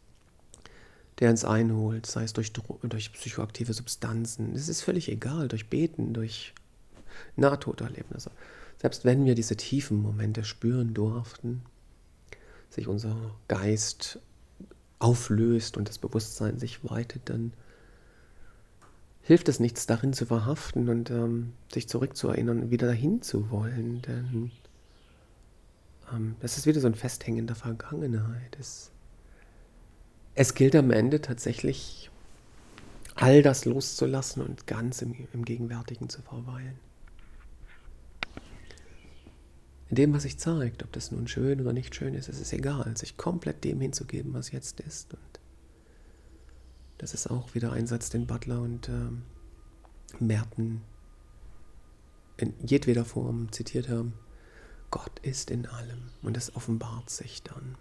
[1.20, 2.52] der uns einholt, sei es durch,
[2.84, 6.54] durch psychoaktive Substanzen, es ist völlig egal, durch Beten, durch
[7.36, 8.32] Nahtoderlebnisse.
[8.80, 11.64] Selbst wenn wir diese tiefen Momente spüren durften,
[12.70, 13.16] sich unser
[13.48, 14.20] Geist
[15.00, 17.54] auflöst und das Bewusstsein sich weitet, dann
[19.22, 24.02] hilft es nichts darin zu verhaften und ähm, sich zurückzuerinnern und wieder dahin zu wollen,
[24.04, 24.52] denn
[26.40, 28.58] das ist wieder so ein Festhängen der Vergangenheit.
[28.60, 28.92] Es,
[30.36, 32.10] es gilt am Ende tatsächlich,
[33.16, 36.80] all das loszulassen und ganz im, im Gegenwärtigen zu verweilen
[39.90, 42.52] in dem, was sich zeigt, ob das nun schön oder nicht schön ist, es ist
[42.54, 45.14] egal, sich komplett dem hinzugeben, was jetzt ist.
[45.14, 45.40] Und
[46.98, 49.24] das ist auch wieder ein Satz, den Butler und ähm,
[50.20, 50.82] Merten
[52.38, 54.14] in jedweder Form zitiert haben.
[54.92, 57.76] Gott ist in allem und es offenbart sich dann.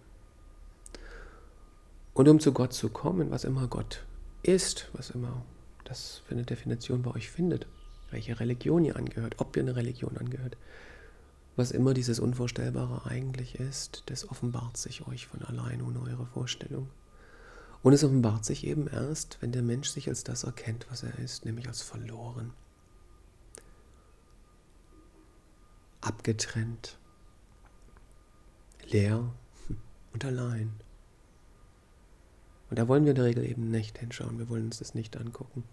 [2.13, 4.03] Und um zu Gott zu kommen, was immer Gott
[4.43, 5.43] ist, was immer
[5.83, 7.67] das für eine Definition bei euch findet,
[8.11, 10.57] welche Religion ihr angehört, ob ihr eine Religion angehört,
[11.55, 16.89] was immer dieses Unvorstellbare eigentlich ist, das offenbart sich euch von allein ohne eure Vorstellung.
[17.83, 21.17] Und es offenbart sich eben erst, wenn der Mensch sich als das erkennt, was er
[21.19, 22.53] ist, nämlich als verloren,
[26.01, 26.97] abgetrennt,
[28.89, 29.33] leer
[30.13, 30.73] und allein.
[32.69, 35.17] Und da wollen wir in der Regel eben nicht hinschauen, wir wollen uns das nicht
[35.17, 35.63] angucken.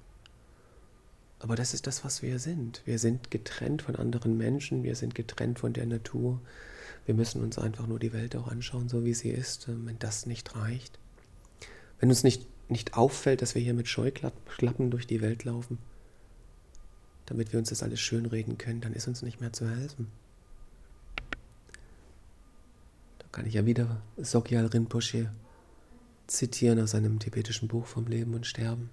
[1.40, 2.80] Aber das ist das, was wir sind.
[2.86, 6.40] Wir sind getrennt von anderen Menschen, wir sind getrennt von der Natur.
[7.04, 9.98] Wir müssen uns einfach nur die Welt auch anschauen, so wie sie ist, ähm, wenn
[9.98, 10.98] das nicht reicht.
[12.00, 15.78] Wenn uns nicht, nicht auffällt, dass wir hier mit Scheuklappen durch die Welt laufen,
[17.26, 20.08] damit wir uns das alles schönreden können, dann ist uns nicht mehr zu helfen.
[23.18, 25.30] Da kann ich ja wieder Sogyal Rinpoche
[26.26, 28.90] zitieren aus einem tibetischen Buch vom Leben und Sterben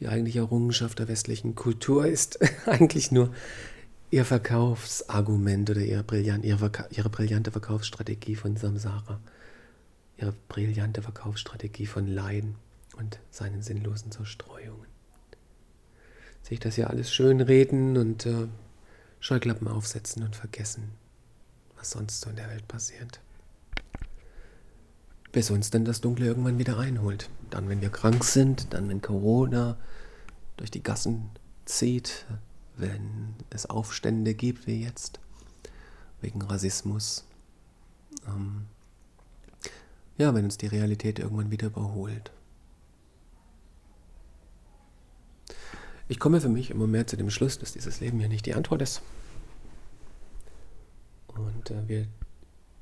[0.00, 3.32] die eigentliche Errungenschaft der westlichen Kultur ist eigentlich nur
[4.10, 9.20] ihr Verkaufsargument oder ihre, brillant, ihre, ihre brillante Verkaufsstrategie von Samsara,
[10.16, 12.56] ihre brillante Verkaufsstrategie von Leiden
[12.96, 14.95] und seinen sinnlosen Zerstreuungen.
[16.46, 18.46] Sich das ja alles schönreden und äh,
[19.20, 20.92] Scheuklappen aufsetzen und vergessen,
[21.76, 23.20] was sonst so in der Welt passiert
[25.36, 27.28] bis uns dann das Dunkle irgendwann wieder einholt.
[27.50, 29.76] Dann, wenn wir krank sind, dann, wenn Corona
[30.56, 31.28] durch die Gassen
[31.66, 32.24] zieht,
[32.78, 35.20] wenn es Aufstände gibt wie jetzt,
[36.22, 37.26] wegen Rassismus.
[38.26, 38.64] Ähm,
[40.16, 42.32] ja, wenn uns die Realität irgendwann wieder überholt.
[46.08, 48.54] Ich komme für mich immer mehr zu dem Schluss, dass dieses Leben ja nicht die
[48.54, 49.02] Antwort ist.
[51.28, 52.06] Und äh, wir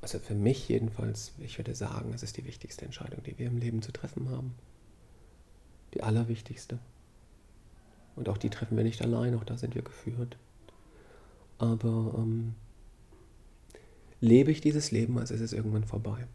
[0.05, 3.57] also für mich jedenfalls, ich würde sagen, es ist die wichtigste Entscheidung, die wir im
[3.57, 4.53] Leben zu treffen haben.
[5.95, 6.77] Die allerwichtigste.
[8.15, 10.37] Und auch die treffen wir nicht allein, auch da sind wir geführt.
[11.57, 12.53] Aber ähm,
[14.21, 16.27] lebe ich dieses Leben, als ist es irgendwann vorbei.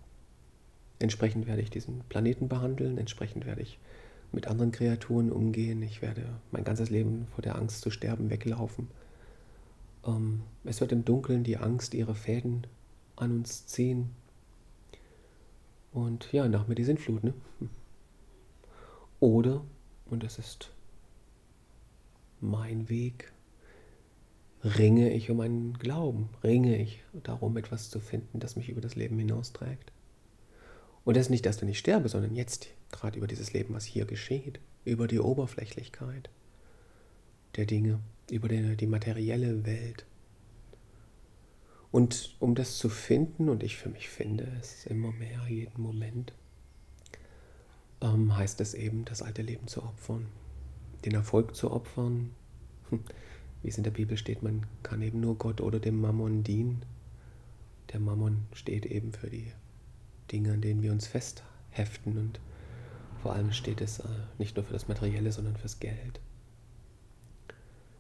[0.98, 3.79] Entsprechend werde ich diesen Planeten behandeln, entsprechend werde ich
[4.32, 8.88] mit anderen Kreaturen umgehen, ich werde mein ganzes Leben vor der Angst zu sterben weglaufen.
[10.06, 12.66] Ähm, es wird im Dunkeln die Angst ihre Fäden
[13.16, 14.10] an uns ziehen.
[15.92, 17.24] Und ja, nach mir die Sintflut.
[17.24, 17.34] Ne?
[19.18, 19.64] Oder,
[20.06, 20.72] und das ist
[22.40, 23.32] mein Weg,
[24.64, 28.94] ringe ich um einen Glauben, ringe ich darum, etwas zu finden, das mich über das
[28.94, 29.92] Leben hinausträgt.
[31.04, 33.85] Und das ist nicht erst, wenn ich sterbe, sondern jetzt, gerade über dieses Leben, was
[33.85, 36.31] hier geschieht, über die Oberflächlichkeit
[37.57, 38.00] der Dinge,
[38.31, 40.05] über die, die materielle Welt.
[41.92, 46.33] Und um das zu finden, und ich für mich finde es immer mehr, jeden Moment,
[48.00, 50.26] ähm, heißt es eben, das alte Leben zu opfern,
[51.05, 52.31] den Erfolg zu opfern.
[52.90, 53.00] Hm,
[53.62, 56.83] wie es in der Bibel steht, man kann eben nur Gott oder dem Mammon dienen.
[57.92, 59.53] Der Mammon steht eben für die
[60.33, 62.40] Dinge, an denen wir uns festheften und
[63.22, 66.20] vor allem steht es äh, nicht nur für das Materielle, sondern fürs Geld.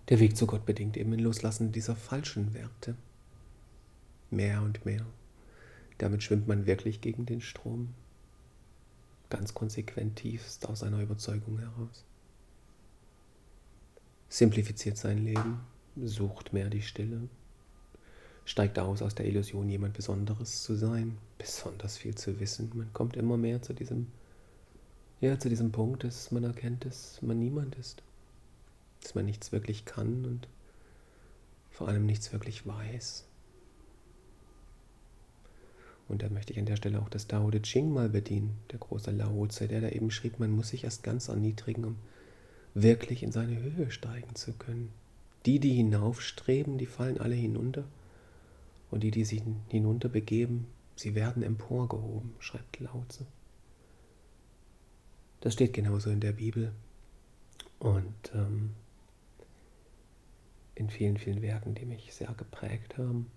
[0.08, 2.96] Der Weg zu Gott bedingt eben ein Loslassen dieser falschen Werte
[4.30, 5.04] mehr und mehr.
[5.98, 7.94] Damit schwimmt man wirklich gegen den Strom,
[9.28, 12.04] ganz konsequent tiefst aus einer Überzeugung heraus.
[14.28, 15.60] Simplifiziert sein Leben,
[15.96, 17.28] sucht mehr die Stille,
[18.44, 22.70] steigt aus aus der Illusion, jemand Besonderes zu sein, besonders viel zu wissen.
[22.74, 24.06] Man kommt immer mehr zu diesem,
[25.20, 28.02] ja, zu diesem Punkt, dass man erkennt, dass man niemand ist,
[29.02, 30.48] dass man nichts wirklich kann und
[31.70, 33.26] vor allem nichts wirklich weiß.
[36.08, 38.80] Und da möchte ich an der Stelle auch das Tao Te Ching mal bedienen, der
[38.80, 41.96] große Lao Tse, der da eben schrieb, man muss sich erst ganz erniedrigen, um
[42.74, 44.90] wirklich in seine Höhe steigen zu können.
[45.46, 47.84] Die, die hinaufstreben, die fallen alle hinunter.
[48.90, 53.24] Und die, die sich hinunter begeben, sie werden emporgehoben, schreibt Lao Tse.
[55.40, 56.72] Das steht genauso in der Bibel
[57.78, 58.70] und ähm,
[60.74, 63.30] in vielen, vielen Werken, die mich sehr geprägt haben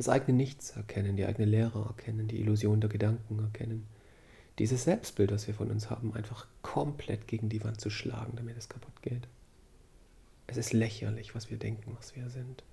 [0.00, 3.86] das eigene Nichts erkennen, die eigene Lehre erkennen, die Illusion der Gedanken erkennen.
[4.58, 8.56] Dieses Selbstbild, das wir von uns haben, einfach komplett gegen die Wand zu schlagen, damit
[8.56, 9.28] es kaputt geht.
[10.46, 12.64] Es ist lächerlich, was wir denken, was wir sind.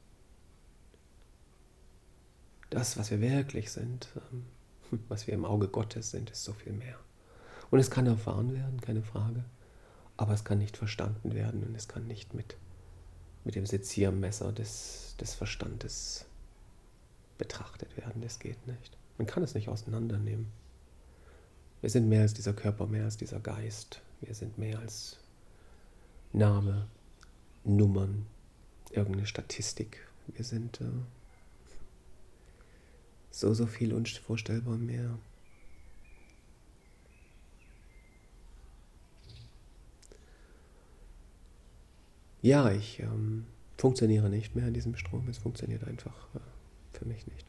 [2.70, 4.46] Das, was wir wirklich sind, ähm,
[5.10, 6.98] was wir im Auge Gottes sind, ist so viel mehr.
[7.70, 9.44] Und es kann erfahren werden, keine Frage,
[10.16, 12.56] aber es kann nicht verstanden werden und es kann nicht mit,
[13.44, 16.26] mit dem Seziermesser des, des Verstandes
[17.38, 18.22] betrachtet werden.
[18.22, 18.98] Das geht nicht.
[19.18, 20.48] Man kann es nicht auseinandernehmen.
[21.82, 24.02] Wir sind mehr als dieser Körper, mehr als dieser Geist.
[24.22, 25.18] Wir sind mehr als
[26.34, 26.88] Name,
[27.64, 28.26] Nummern,
[28.92, 30.08] irgendeine Statistik.
[30.28, 30.86] Wir sind äh,
[33.32, 35.18] so, so viel unvorstellbar mehr.
[42.42, 43.46] Ja, ich ähm,
[43.78, 45.28] funktioniere nicht mehr in diesem Strom.
[45.30, 46.28] Es funktioniert einfach.
[46.36, 46.40] Äh,
[46.98, 47.46] für mich nicht.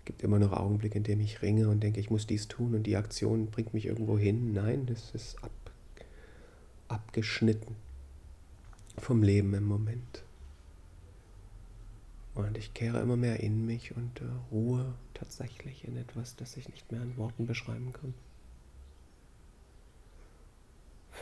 [0.00, 2.74] Es gibt immer noch Augenblicke, in denen ich ringe und denke, ich muss dies tun
[2.74, 4.52] und die Aktion bringt mich irgendwo hin.
[4.52, 5.50] Nein, das ist ab,
[6.88, 7.74] abgeschnitten
[8.98, 10.22] vom Leben im Moment.
[12.34, 16.68] Und ich kehre immer mehr in mich und äh, ruhe tatsächlich in etwas, das ich
[16.68, 18.12] nicht mehr in Worten beschreiben kann.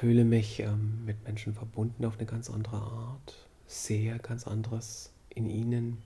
[0.03, 5.49] Fühle mich ähm, mit Menschen verbunden auf eine ganz andere Art, sehe ganz anderes in
[5.49, 5.99] ihnen,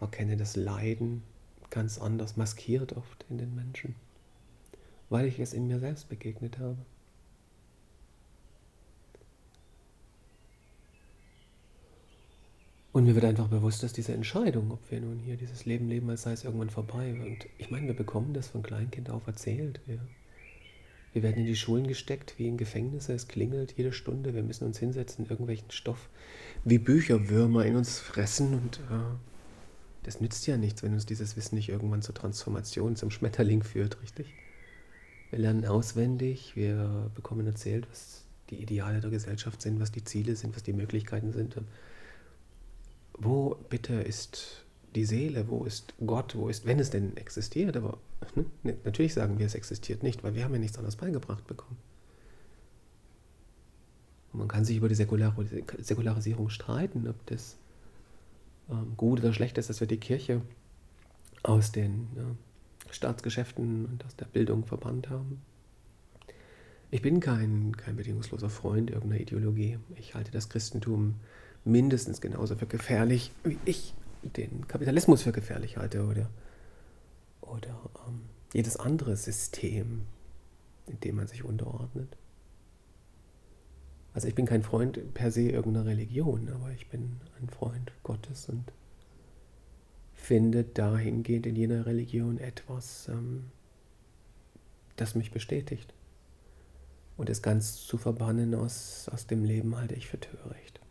[0.00, 1.22] erkenne das Leiden
[1.68, 3.96] ganz anders, maskiert oft in den Menschen,
[5.10, 6.78] weil ich es in mir selbst begegnet habe.
[12.92, 16.08] Und mir wird einfach bewusst, dass diese Entscheidung, ob wir nun hier dieses Leben leben,
[16.08, 17.12] als sei es irgendwann vorbei.
[17.12, 19.82] Und ich meine, wir bekommen das von Kleinkind auf erzählt.
[19.84, 20.00] Wir,
[21.12, 23.12] wir werden in die Schulen gesteckt, wie in Gefängnisse.
[23.12, 24.34] Es klingelt jede Stunde.
[24.34, 26.08] Wir müssen uns hinsetzen, irgendwelchen Stoff
[26.64, 29.16] wie Bücherwürmer in uns fressen und äh,
[30.04, 34.00] das nützt ja nichts, wenn uns dieses Wissen nicht irgendwann zur Transformation, zum Schmetterling führt,
[34.02, 34.32] richtig?
[35.30, 40.36] Wir lernen auswendig, wir bekommen erzählt, was die Ideale der Gesellschaft sind, was die Ziele
[40.36, 41.56] sind, was die Möglichkeiten sind.
[43.14, 44.61] Wo bitte ist
[44.94, 47.98] die Seele, wo ist Gott, wo ist, wenn es denn existiert, aber
[48.34, 51.78] ne, natürlich sagen wir, es existiert nicht, weil wir haben ja nichts anderes beigebracht bekommen.
[54.32, 57.56] Und man kann sich über die Säkularisierung streiten, ob das
[58.70, 60.42] ähm, gut oder schlecht ist, dass wir die Kirche
[61.42, 62.24] aus den ja,
[62.90, 65.42] Staatsgeschäften und aus der Bildung verbannt haben.
[66.90, 69.78] Ich bin kein, kein bedingungsloser Freund irgendeiner Ideologie.
[69.96, 71.14] Ich halte das Christentum
[71.64, 76.30] mindestens genauso für gefährlich, wie ich den Kapitalismus für gefährlich halte oder,
[77.40, 80.02] oder ähm, jedes andere System,
[80.86, 82.16] in dem man sich unterordnet.
[84.14, 88.48] Also ich bin kein Freund per se irgendeiner Religion, aber ich bin ein Freund Gottes
[88.48, 88.72] und
[90.12, 93.50] finde dahingehend in jener Religion etwas, ähm,
[94.96, 95.94] das mich bestätigt.
[97.16, 100.81] Und es ganz zu verbannen aus, aus dem Leben halte ich für töricht.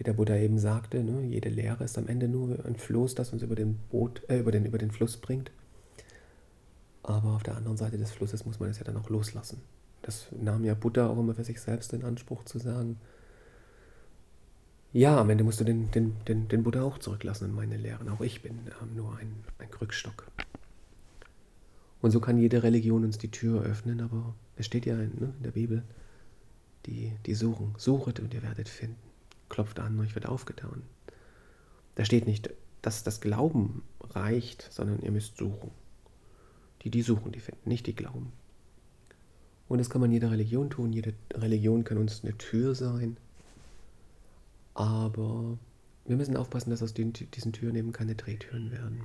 [0.00, 3.34] Wie der Buddha eben sagte, ne, jede Lehre ist am Ende nur ein Floß, das
[3.34, 5.50] uns über den, Boot, äh, über, den, über den Fluss bringt.
[7.02, 9.60] Aber auf der anderen Seite des Flusses muss man es ja dann auch loslassen.
[10.00, 12.98] Das nahm ja Buddha auch immer für sich selbst in Anspruch zu sagen.
[14.94, 18.08] Ja, am Ende musst du den, den, den, den Buddha auch zurücklassen in meine Lehren.
[18.08, 20.28] Auch ich bin ähm, nur ein, ein Krückstock.
[22.00, 25.34] Und so kann jede Religion uns die Tür öffnen, aber es steht ja in, ne,
[25.36, 25.82] in der Bibel,
[26.86, 27.74] die, die suchen.
[27.76, 29.09] Suchet und ihr werdet finden.
[29.50, 30.82] Klopft an, euch wird aufgetan.
[31.96, 35.70] Da steht nicht, dass das Glauben reicht, sondern ihr müsst suchen.
[36.82, 38.32] Die, die suchen, die finden, nicht die glauben.
[39.68, 40.92] Und das kann man jeder Religion tun.
[40.92, 43.18] Jede Religion kann uns eine Tür sein.
[44.72, 45.58] Aber
[46.06, 49.04] wir müssen aufpassen, dass aus den, diesen Türen eben keine Drehtüren werden.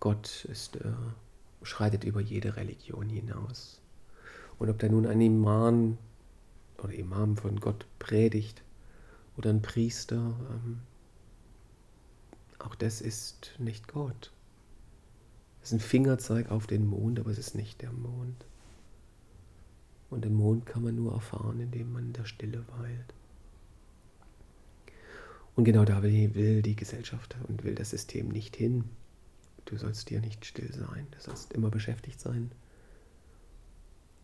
[0.00, 0.92] Gott ist, äh,
[1.62, 3.80] schreitet über jede Religion hinaus.
[4.58, 5.98] Und ob da nun ein Iman
[6.82, 8.62] oder Imam von Gott predigt
[9.38, 10.80] oder ein Priester, ähm,
[12.58, 14.32] auch das ist nicht Gott.
[15.62, 18.44] Es ist ein Fingerzeig auf den Mond, aber es ist nicht der Mond.
[20.10, 23.14] Und den Mond kann man nur erfahren, indem man in der Stille weilt.
[25.54, 28.84] Und genau da will, will die Gesellschaft und will das System nicht hin.
[29.66, 32.50] Du sollst dir nicht still sein, du sollst immer beschäftigt sein.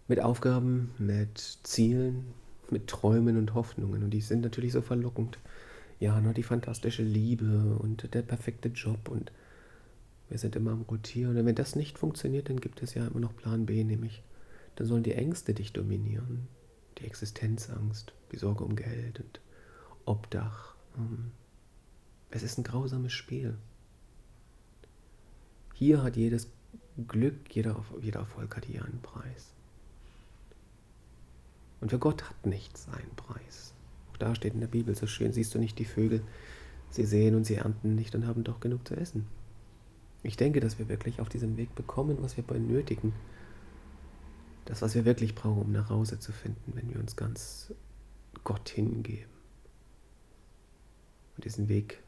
[0.08, 2.24] Mit Aufgaben, mit Zielen,
[2.72, 4.02] mit Träumen und Hoffnungen.
[4.02, 5.38] Und die sind natürlich so verlockend.
[6.00, 9.32] Ja, nur die fantastische Liebe und der perfekte Job und
[10.28, 11.36] wir sind immer am Rotieren.
[11.36, 14.22] Und wenn das nicht funktioniert, dann gibt es ja immer noch Plan B, nämlich
[14.76, 16.48] dann sollen die Ängste dich dominieren.
[16.98, 19.40] Die Existenzangst, die Sorge um Geld und
[20.04, 20.74] Obdach.
[20.96, 21.30] Ähm,
[22.30, 23.56] es ist ein grausames Spiel.
[25.74, 26.50] Hier hat jedes
[27.08, 29.53] Glück, jeder, jeder Erfolg hat hier einen Preis.
[31.84, 33.74] Und für Gott hat nichts einen Preis.
[34.10, 36.22] Auch da steht in der Bibel so schön, siehst du nicht die Vögel,
[36.88, 39.26] sie sehen und sie ernten nicht und haben doch genug zu essen.
[40.22, 43.12] Ich denke, dass wir wirklich auf diesem Weg bekommen, was wir benötigen.
[44.64, 47.74] Das, was wir wirklich brauchen, um nach Hause zu finden, wenn wir uns ganz
[48.44, 49.28] Gott hingeben.
[51.36, 52.02] Und diesen Weg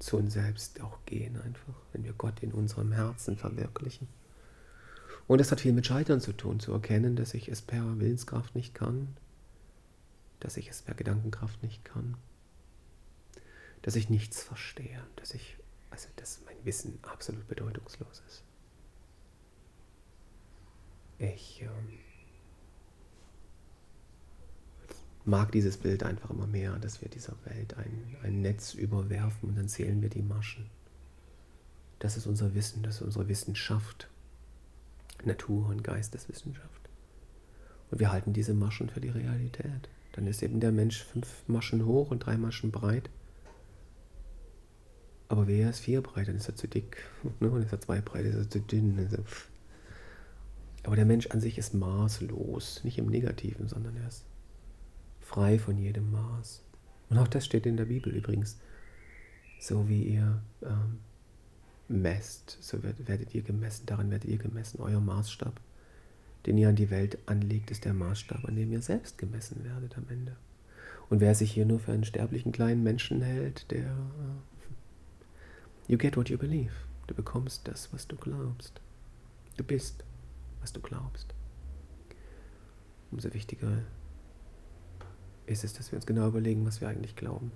[0.00, 4.06] zu uns selbst auch gehen einfach, wenn wir Gott in unserem Herzen verwirklichen.
[5.26, 8.54] Und es hat viel mit Scheitern zu tun, zu erkennen, dass ich es per Willenskraft
[8.54, 9.16] nicht kann,
[10.40, 12.16] dass ich es per Gedankenkraft nicht kann,
[13.82, 15.56] dass ich nichts verstehe, dass ich,
[15.90, 18.42] also dass mein Wissen absolut bedeutungslos ist.
[21.18, 21.98] Ich ähm,
[25.24, 29.56] mag dieses Bild einfach immer mehr, dass wir dieser Welt ein, ein Netz überwerfen und
[29.56, 30.68] dann zählen wir die Maschen.
[31.98, 34.10] Das ist unser Wissen, das ist unsere Wissenschaft.
[35.24, 36.68] Natur- und Geisteswissenschaft.
[37.90, 39.88] Und wir halten diese Maschen für die Realität.
[40.12, 43.10] Dann ist eben der Mensch fünf Maschen hoch und drei Maschen breit.
[45.28, 46.98] Aber wer ist vier breit, dann ist er zu dick.
[47.40, 47.50] Ne?
[47.50, 49.08] Und ist er zwei breit, ist er zu dünn.
[50.84, 52.84] Aber der Mensch an sich ist maßlos.
[52.84, 54.24] Nicht im Negativen, sondern er ist
[55.20, 56.62] frei von jedem Maß.
[57.10, 58.58] Und auch das steht in der Bibel übrigens.
[59.60, 60.98] So wie ihr ähm,
[61.88, 64.80] messt, so werdet ihr gemessen, daran werdet ihr gemessen.
[64.80, 65.60] Euer Maßstab,
[66.46, 69.96] den ihr an die Welt anlegt, ist der Maßstab, an dem ihr selbst gemessen werdet
[69.96, 70.36] am Ende.
[71.10, 73.94] Und wer sich hier nur für einen sterblichen kleinen Menschen hält, der...
[75.86, 76.72] You get what you believe.
[77.06, 78.80] Du bekommst das, was du glaubst.
[79.58, 80.02] Du bist,
[80.62, 81.34] was du glaubst.
[83.10, 83.82] Umso wichtiger
[85.46, 87.52] ist es, dass wir uns genau überlegen, was wir eigentlich glauben.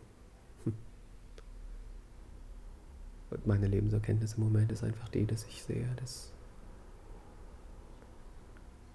[3.44, 6.32] Meine Lebenserkenntnis im Moment ist einfach die, dass ich sehe, dass,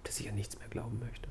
[0.03, 1.29] dass ich an nichts mehr glauben möchte.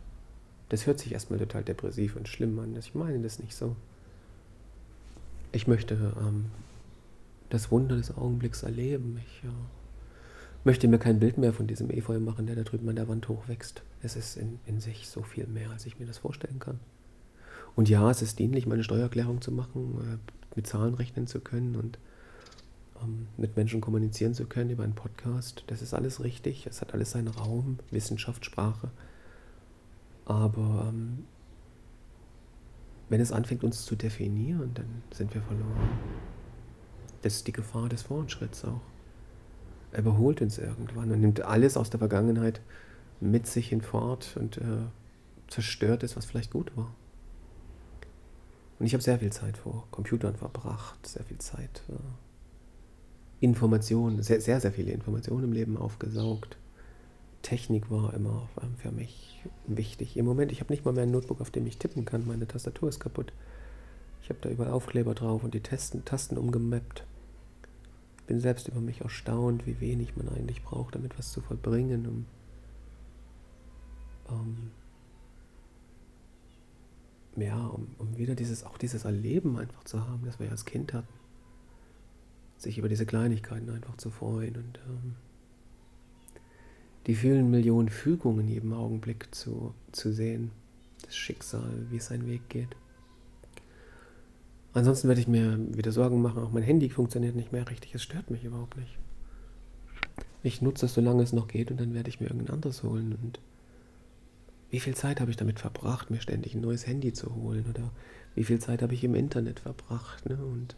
[0.68, 2.76] Das hört sich erstmal total depressiv und schlimm an.
[2.76, 3.76] Ich meine das nicht so.
[5.50, 6.46] Ich möchte ähm,
[7.50, 9.20] das Wunder des Augenblicks erleben.
[9.26, 9.52] Ich äh,
[10.64, 13.28] möchte mir kein Bild mehr von diesem Efeu machen, der da drüben an der Wand
[13.28, 13.82] hochwächst.
[14.02, 16.80] Es ist in, in sich so viel mehr, als ich mir das vorstellen kann.
[17.74, 21.76] Und ja, es ist dienlich, meine Steuererklärung zu machen, äh, mit Zahlen rechnen zu können
[21.76, 21.98] und
[23.36, 25.64] mit Menschen kommunizieren zu können über einen Podcast.
[25.66, 28.90] Das ist alles richtig, es hat alles seinen Raum, Wissenschaft, Sprache.
[30.24, 31.24] Aber ähm,
[33.08, 35.90] wenn es anfängt, uns zu definieren, dann sind wir verloren.
[37.22, 38.80] Das ist die Gefahr des Fortschritts auch.
[39.92, 42.60] Er überholt uns irgendwann und nimmt alles aus der Vergangenheit
[43.20, 44.86] mit sich hinfort und äh,
[45.48, 46.94] zerstört es, was vielleicht gut war.
[48.78, 51.92] Und ich habe sehr viel Zeit vor Computern verbracht, sehr viel Zeit äh,
[53.42, 56.56] Informationen, sehr, sehr, sehr viele Informationen im Leben aufgesaugt.
[57.42, 60.16] Technik war immer ähm, für mich wichtig.
[60.16, 62.24] Im Moment, ich habe nicht mal mehr ein Notebook, auf dem ich tippen kann.
[62.24, 63.32] Meine Tastatur ist kaputt.
[64.22, 67.04] Ich habe da überall Aufkleber drauf und die Tasten, Tasten umgemappt.
[68.18, 72.06] Ich bin selbst über mich erstaunt, wie wenig man eigentlich braucht, damit was zu verbringen,
[72.06, 72.26] um,
[74.38, 74.70] um
[77.42, 80.92] ja, um, um wieder dieses, auch dieses Erleben einfach zu haben, das wir als Kind
[80.92, 81.21] hatten
[82.62, 85.14] sich über diese Kleinigkeiten einfach zu freuen und ähm,
[87.06, 90.52] die vielen Millionen Fügungen in jedem Augenblick zu, zu sehen,
[91.04, 92.68] das Schicksal, wie es seinen Weg geht.
[94.72, 98.02] Ansonsten werde ich mir wieder Sorgen machen, auch mein Handy funktioniert nicht mehr richtig, es
[98.02, 98.96] stört mich überhaupt nicht.
[100.42, 103.16] Ich nutze es, solange es noch geht und dann werde ich mir irgendein anderes holen
[103.22, 103.40] und
[104.70, 107.90] wie viel Zeit habe ich damit verbracht, mir ständig ein neues Handy zu holen oder
[108.34, 110.38] wie viel Zeit habe ich im Internet verbracht ne?
[110.42, 110.74] und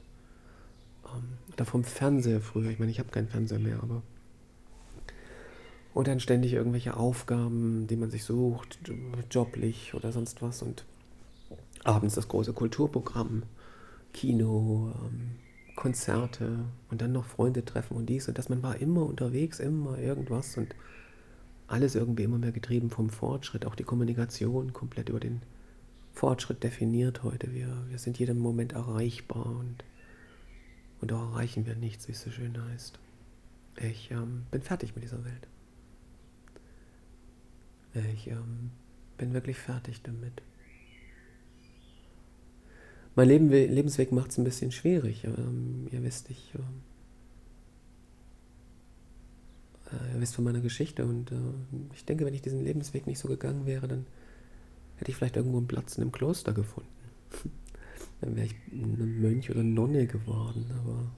[1.52, 2.70] oder vom Fernseher früher.
[2.70, 4.02] Ich meine, ich habe keinen Fernseher mehr, aber.
[5.92, 8.78] Und dann ständig irgendwelche Aufgaben, die man sich sucht,
[9.30, 10.62] joblich oder sonst was.
[10.62, 10.84] Und
[11.84, 13.44] abends das große Kulturprogramm,
[14.12, 15.36] Kino, ähm,
[15.76, 18.48] Konzerte und dann noch Freunde treffen und dies und das.
[18.48, 20.74] Man war immer unterwegs, immer irgendwas und
[21.66, 23.66] alles irgendwie immer mehr getrieben vom Fortschritt.
[23.66, 25.42] Auch die Kommunikation komplett über den
[26.12, 27.52] Fortschritt definiert heute.
[27.52, 29.84] Wir, wir sind jedem Moment erreichbar und,
[31.04, 32.98] und doch erreichen wir nichts, wie es so schön heißt.
[33.76, 35.46] Ich ähm, bin fertig mit dieser Welt.
[38.14, 38.70] Ich ähm,
[39.18, 40.40] bin wirklich fertig damit.
[43.14, 45.24] Mein Leben, Lebensweg macht es ein bisschen schwierig.
[45.24, 46.54] Ähm, ihr wisst, ich,
[49.92, 51.34] äh, ihr wisst von meiner Geschichte und äh,
[51.92, 54.06] ich denke, wenn ich diesen Lebensweg nicht so gegangen wäre, dann
[54.96, 56.88] hätte ich vielleicht irgendwo einen Platz in einem Kloster gefunden.
[58.20, 61.10] dann wäre ich ein Mönch oder Nonne geworden, aber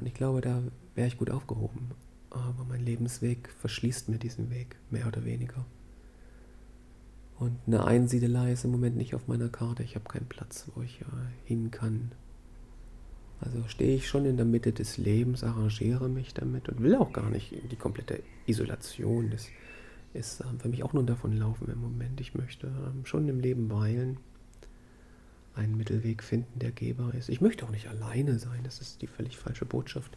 [0.00, 0.62] und ich glaube, da
[0.94, 1.90] wäre ich gut aufgehoben.
[2.30, 5.66] Aber mein Lebensweg verschließt mir diesen Weg, mehr oder weniger.
[7.38, 9.82] Und eine Einsiedelei ist im Moment nicht auf meiner Karte.
[9.82, 11.04] Ich habe keinen Platz, wo ich äh,
[11.44, 12.12] hin kann.
[13.40, 17.12] Also stehe ich schon in der Mitte des Lebens, arrangiere mich damit und will auch
[17.12, 19.30] gar nicht die komplette Isolation.
[19.30, 19.48] Das
[20.14, 22.22] ist äh, für mich auch nur davon laufen im Moment.
[22.22, 24.18] Ich möchte äh, schon im Leben weilen,
[25.60, 27.28] einen Mittelweg finden, der gehbar ist.
[27.28, 28.64] Ich möchte auch nicht alleine sein.
[28.64, 30.16] Das ist die völlig falsche Botschaft.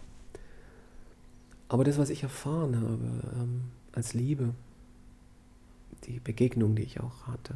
[1.68, 4.54] Aber das, was ich erfahren habe ähm, als Liebe,
[6.06, 7.56] die Begegnung, die ich auch hatte,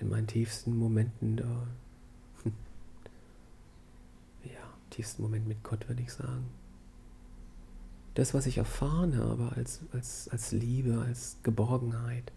[0.00, 1.66] in meinen tiefsten Momenten da,
[4.44, 6.46] ja, tiefsten Moment mit Gott, würde ich sagen.
[8.14, 12.32] Das, was ich erfahren habe als, als, als Liebe, als Geborgenheit,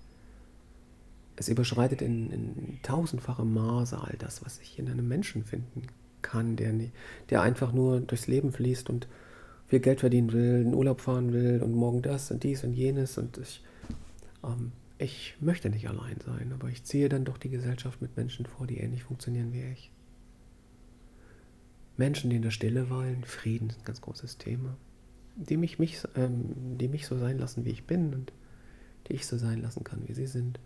[1.37, 5.83] es überschreitet in, in tausendfachem Maße all das, was ich in einem Menschen finden
[6.21, 6.73] kann, der,
[7.29, 9.07] der einfach nur durchs Leben fließt und
[9.67, 13.17] viel Geld verdienen will, in Urlaub fahren will und morgen das und dies und jenes
[13.17, 13.63] und ich,
[14.43, 18.45] ähm, ich möchte nicht allein sein, aber ich ziehe dann doch die Gesellschaft mit Menschen
[18.45, 19.91] vor, die ähnlich funktionieren wie ich.
[21.97, 24.77] Menschen, die in der Stille weilen, Frieden ist ein ganz großes Thema,
[25.35, 28.33] die mich, mich, ähm, die mich so sein lassen, wie ich bin und
[29.07, 30.59] die ich so sein lassen kann, wie sie sind.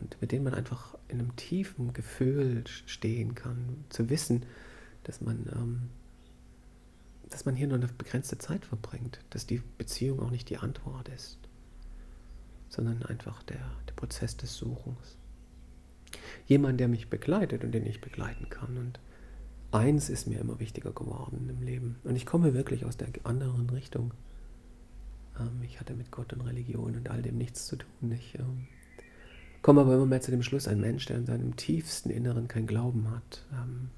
[0.00, 4.46] Und mit denen man einfach in einem tiefen Gefühl stehen kann, zu wissen,
[5.04, 5.88] dass man, ähm,
[7.28, 11.08] dass man hier nur eine begrenzte Zeit verbringt, dass die Beziehung auch nicht die Antwort
[11.08, 11.40] ist
[12.70, 15.18] sondern einfach der, der Prozess des Suchens.
[16.46, 18.78] Jemand, der mich begleitet und den ich begleiten kann.
[18.78, 19.00] Und
[19.72, 21.96] eins ist mir immer wichtiger geworden im Leben.
[22.04, 24.14] Und ich komme wirklich aus der anderen Richtung.
[25.38, 28.12] Ähm, ich hatte mit Gott und Religion und all dem nichts zu tun.
[28.12, 28.68] Ich ähm,
[29.62, 32.66] komme aber immer mehr zu dem Schluss, ein Mensch, der in seinem tiefsten Inneren kein
[32.66, 33.90] Glauben hat, ähm,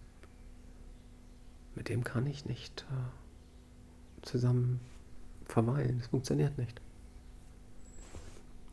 [1.75, 4.81] mit dem kann ich nicht äh, zusammen
[5.47, 5.99] verweilen.
[5.99, 6.81] Das funktioniert nicht.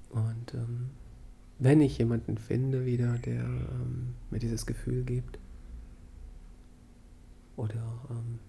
[0.10, 0.90] Und ähm,
[1.60, 5.40] wenn ich jemanden finde wieder, der ähm, mir dieses Gefühl gibt,
[7.58, 8.40] oder ähm,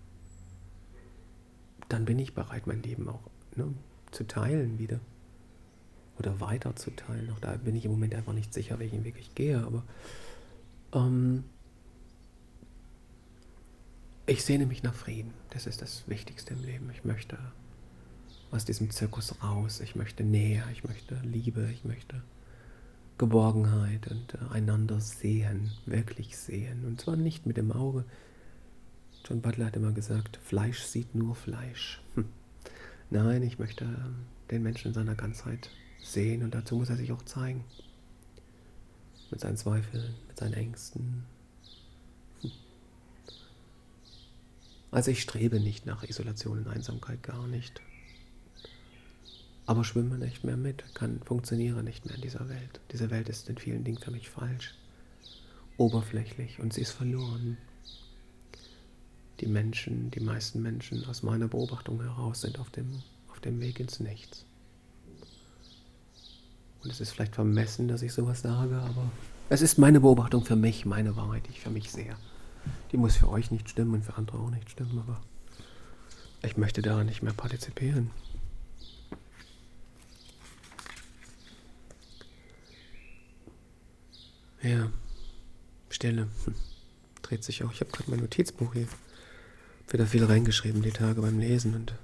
[1.88, 3.74] dann bin ich bereit, mein Leben auch ne,
[4.12, 5.00] zu teilen wieder.
[6.20, 7.30] Oder weiter zu teilen.
[7.30, 9.82] Auch da bin ich im Moment einfach nicht sicher, welchen Weg ich gehe, aber
[10.92, 11.44] ähm,
[14.26, 15.32] ich sehne mich nach Frieden.
[15.48, 16.90] Das ist das Wichtigste im Leben.
[16.92, 17.38] Ich möchte
[18.50, 19.80] aus diesem Zirkus raus.
[19.80, 22.22] Ich möchte Nähe, ich möchte Liebe, ich möchte
[23.16, 26.84] Geborgenheit und äh, einander sehen, wirklich sehen.
[26.84, 28.04] Und zwar nicht mit dem Auge.
[29.24, 32.02] John Butler hat immer gesagt, Fleisch sieht nur Fleisch.
[32.14, 32.26] Hm.
[33.08, 35.70] Nein, ich möchte ähm, den Menschen in seiner Ganzheit
[36.02, 37.64] sehen und dazu muss er sich auch zeigen.
[39.30, 41.24] Mit seinen Zweifeln, mit seinen Ängsten.
[42.40, 42.50] Hm.
[44.90, 47.80] Also ich strebe nicht nach Isolation und Einsamkeit, gar nicht
[49.70, 52.80] aber schwimme nicht mehr mit, kann, funktioniere nicht mehr in dieser Welt.
[52.90, 54.74] Diese Welt ist in vielen Dingen für mich falsch,
[55.76, 57.56] oberflächlich und sie ist verloren.
[59.38, 63.78] Die Menschen, die meisten Menschen aus meiner Beobachtung heraus sind auf dem, auf dem Weg
[63.78, 64.44] ins Nichts.
[66.82, 69.10] Und es ist vielleicht vermessen, dass ich sowas sage, aber
[69.48, 72.16] es ist meine Beobachtung für mich, meine Wahrheit, die ich für mich sehe.
[72.92, 75.20] Die muss für euch nicht stimmen und für andere auch nicht stimmen, aber
[76.42, 78.10] ich möchte daran nicht mehr partizipieren.
[84.62, 84.90] Ja,
[85.88, 86.28] Stille.
[86.44, 86.54] Hm.
[87.22, 87.72] Dreht sich auch.
[87.72, 88.88] Ich habe gerade mein Notizbuch hier.
[89.88, 91.94] Wieder viel reingeschrieben die Tage beim Lesen und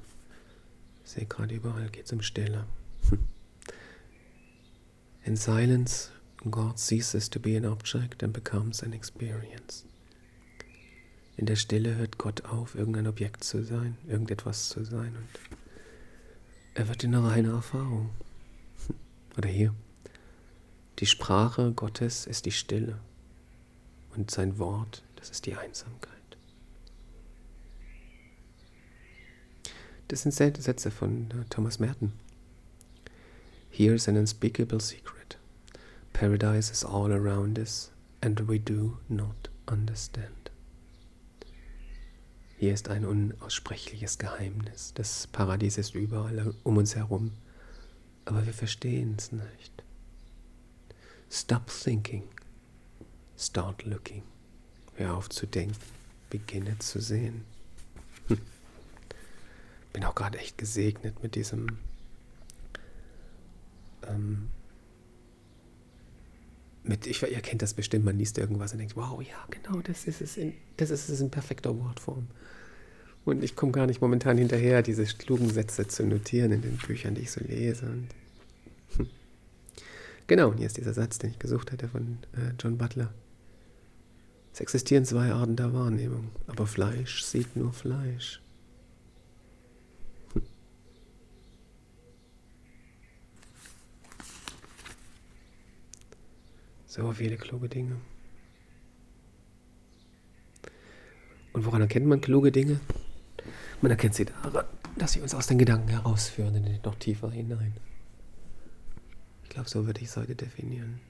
[1.05, 2.65] sehe gerade überall geht es um Stille.
[5.27, 6.13] In silence,
[6.49, 9.85] God ceases to be an object and becomes an experience.
[11.37, 15.29] In der Stille hört Gott auf, irgendein Objekt zu sein, irgendetwas zu sein und
[16.75, 18.11] er wird in eine reine Erfahrung.
[19.37, 19.75] Oder hier.
[21.01, 23.01] Die Sprache Gottes ist die Stille
[24.15, 26.13] und sein Wort, das ist die Einsamkeit.
[30.07, 32.13] Das sind Sätze von äh, Thomas Merton.
[33.71, 35.16] Here's an unspeakable secret.
[36.19, 37.91] Paradise is all around us
[38.23, 40.51] and we do not understand.
[42.57, 44.95] Hier ist ein unaussprechliches Geheimnis.
[44.95, 47.33] Das Paradies ist überall um uns herum,
[48.25, 49.85] aber wir verstehen es nicht.
[51.31, 52.23] Stop thinking.
[53.37, 54.23] Start looking.
[54.95, 55.77] Hör auf zu denken.
[56.31, 57.45] Beginne zu sehen.
[58.29, 58.39] Hm.
[59.93, 61.77] Bin auch gerade echt gesegnet mit diesem
[64.09, 64.49] ähm,
[66.89, 70.05] mit, ich, ihr kennt das bestimmt, man liest irgendwas und denkt, wow, ja, genau, das
[70.07, 72.27] ist es in, das ist es in perfekter Wortform.
[73.25, 77.17] Und ich komme gar nicht momentan hinterher, diese klugen Sätze zu notieren in den Büchern,
[77.17, 77.87] die ich so lese.
[77.87, 78.09] Und
[78.97, 79.09] hm.
[80.29, 83.13] Genau, und hier ist dieser Satz, den ich gesucht hatte von äh, John Butler.
[84.53, 88.41] Es existieren zwei Arten der Wahrnehmung, aber Fleisch sieht nur Fleisch.
[96.97, 98.01] So viele kluge Dinge.
[101.53, 102.81] Und woran erkennt man kluge Dinge?
[103.83, 104.65] Man erkennt sie daran,
[104.97, 107.75] dass sie uns aus den Gedanken herausführen in den noch tiefer hinein.
[109.43, 111.01] Ich glaube, so würde ich es heute definieren.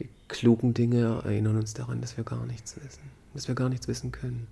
[0.00, 3.86] Die klugen Dinge erinnern uns daran, dass wir gar nichts wissen, dass wir gar nichts
[3.86, 4.48] wissen können.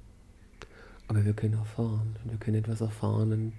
[1.09, 3.33] Aber wir können erfahren wir können etwas erfahren.
[3.33, 3.53] Und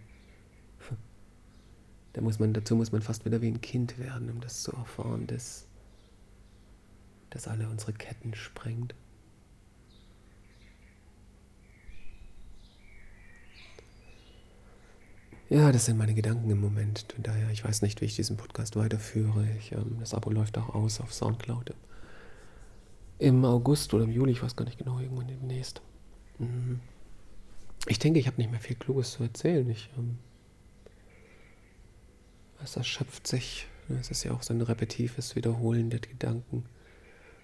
[2.14, 4.72] da muss man, dazu muss man fast wieder wie ein Kind werden, um das zu
[4.72, 5.68] erfahren, dass,
[7.30, 8.96] dass alle unsere Ketten sprengt.
[15.50, 17.06] Ja, das sind meine Gedanken im Moment.
[17.14, 19.48] Von daher, ich weiß nicht, wie ich diesen Podcast weiterführe.
[19.60, 21.76] Ich, ähm, das Abo läuft auch aus auf Soundcloud
[23.20, 25.82] im August oder im Juli, ich weiß gar nicht genau, irgendwann demnächst.
[26.40, 26.80] Mhm.
[27.88, 29.70] Ich denke, ich habe nicht mehr viel Kluges zu erzählen.
[29.70, 30.18] Ich, ähm,
[32.64, 33.68] es erschöpft sich.
[34.00, 36.66] Es ist ja auch so ein repetitives Wiederholen der Gedanken.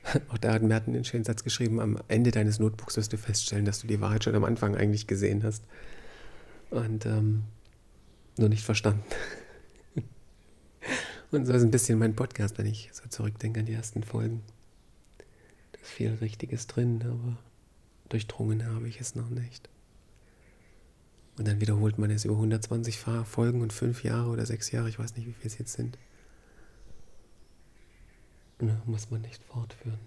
[0.30, 3.65] Auch da hat Merten den schönen Satz geschrieben, am Ende deines Notebooks wirst du feststellen,
[3.65, 5.63] dass du die Wahrheit schon am Anfang eigentlich gesehen hast.
[6.70, 7.43] Und ähm,
[8.38, 9.03] nur nicht verstanden.
[11.32, 14.41] Und so ist ein bisschen mein Podcast, wenn ich so zurückdenke an die ersten Folgen.
[15.74, 17.38] Da ist viel Richtiges drin, aber
[18.07, 19.70] durchdrungen habe ich es noch nicht.
[21.39, 24.99] Und dann wiederholt man es über 120 Folgen und fünf Jahre oder sechs Jahre, ich
[24.99, 25.97] weiß nicht, wie viel es jetzt sind.
[28.57, 29.99] Dann muss man nicht fortführen.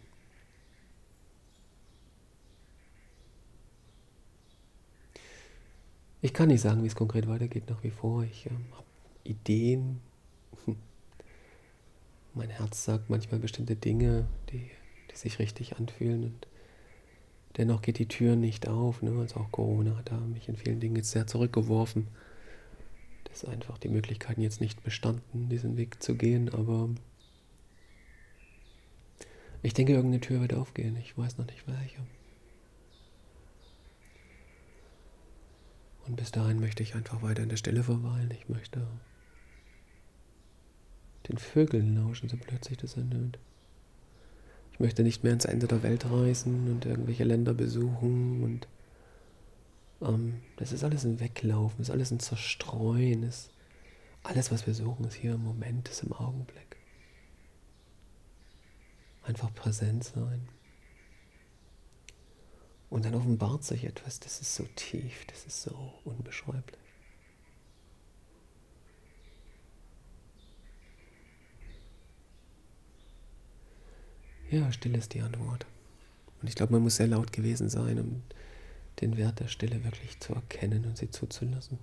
[6.20, 8.24] Ich kann nicht sagen, wie es konkret weitergeht nach wie vor.
[8.24, 8.84] Ich ähm, habe
[9.24, 10.02] Ideen.
[12.34, 14.70] Mein Herz sagt manchmal bestimmte Dinge, die,
[15.10, 16.24] die sich richtig anfühlen.
[16.24, 16.46] Und
[17.56, 19.02] dennoch geht die Tür nicht auf.
[19.02, 19.18] Ne?
[19.18, 22.08] Also auch Corona hat da mich in vielen Dingen jetzt sehr zurückgeworfen.
[23.24, 26.50] Das ist einfach die Möglichkeiten jetzt nicht bestanden, diesen Weg zu gehen.
[26.52, 26.90] Aber
[29.62, 30.96] ich denke, irgendeine Tür wird aufgehen.
[30.96, 32.00] Ich weiß noch nicht welche.
[36.06, 38.30] Und bis dahin möchte ich einfach weiter in der Stille verweilen.
[38.32, 38.86] Ich möchte
[41.28, 43.38] den Vögeln lauschen, so plötzlich das ernöht.
[44.82, 48.66] Ich möchte nicht mehr ins Ende der Welt reisen und irgendwelche Länder besuchen und
[50.00, 53.50] ähm, das ist alles ein Weglaufen, das ist alles ein Zerstreuen, ist
[54.24, 56.76] alles, was wir suchen, ist hier im Moment, ist im Augenblick.
[59.22, 60.48] Einfach präsent sein.
[62.90, 66.81] Und dann offenbart sich etwas, das ist so tief, das ist so unbeschreiblich.
[74.52, 75.64] Ja, Stille ist die Antwort.
[76.42, 78.22] Und ich glaube, man muss sehr laut gewesen sein, um
[79.00, 81.78] den Wert der Stille wirklich zu erkennen und sie zuzulassen.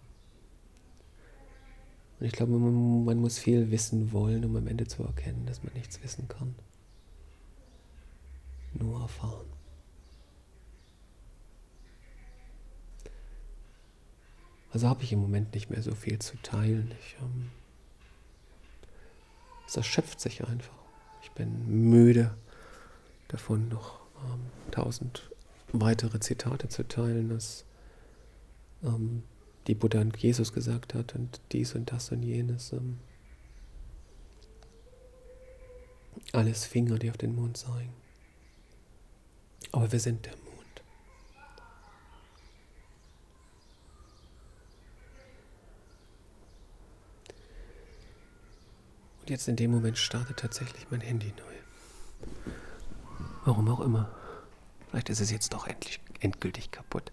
[2.20, 5.64] Und ich glaube, man, man muss viel wissen wollen, um am Ende zu erkennen, dass
[5.64, 6.54] man nichts wissen kann.
[8.76, 9.48] Nur erfahren.
[14.72, 16.94] Also habe ich im Moment nicht mehr so viel zu teilen.
[17.00, 17.50] Ich, ähm,
[19.66, 20.78] es erschöpft sich einfach.
[21.24, 22.38] Ich bin müde
[23.30, 25.32] davon, noch ähm, tausend
[25.72, 27.66] weitere Zitate zu teilen, dass
[28.84, 29.24] ähm,
[29.68, 32.74] die Buddha und Jesus gesagt hat und dies und das und jenes.
[32.74, 33.00] Ähm,
[36.34, 37.94] alles Finger, die auf den Mond zeigen.
[39.72, 40.50] Aber wir sind der Mond.
[49.30, 52.59] jetzt in dem Moment startet tatsächlich mein Handy neu.
[53.50, 54.08] Warum auch immer.
[54.92, 57.12] Vielleicht ist es jetzt doch endlich, endgültig kaputt.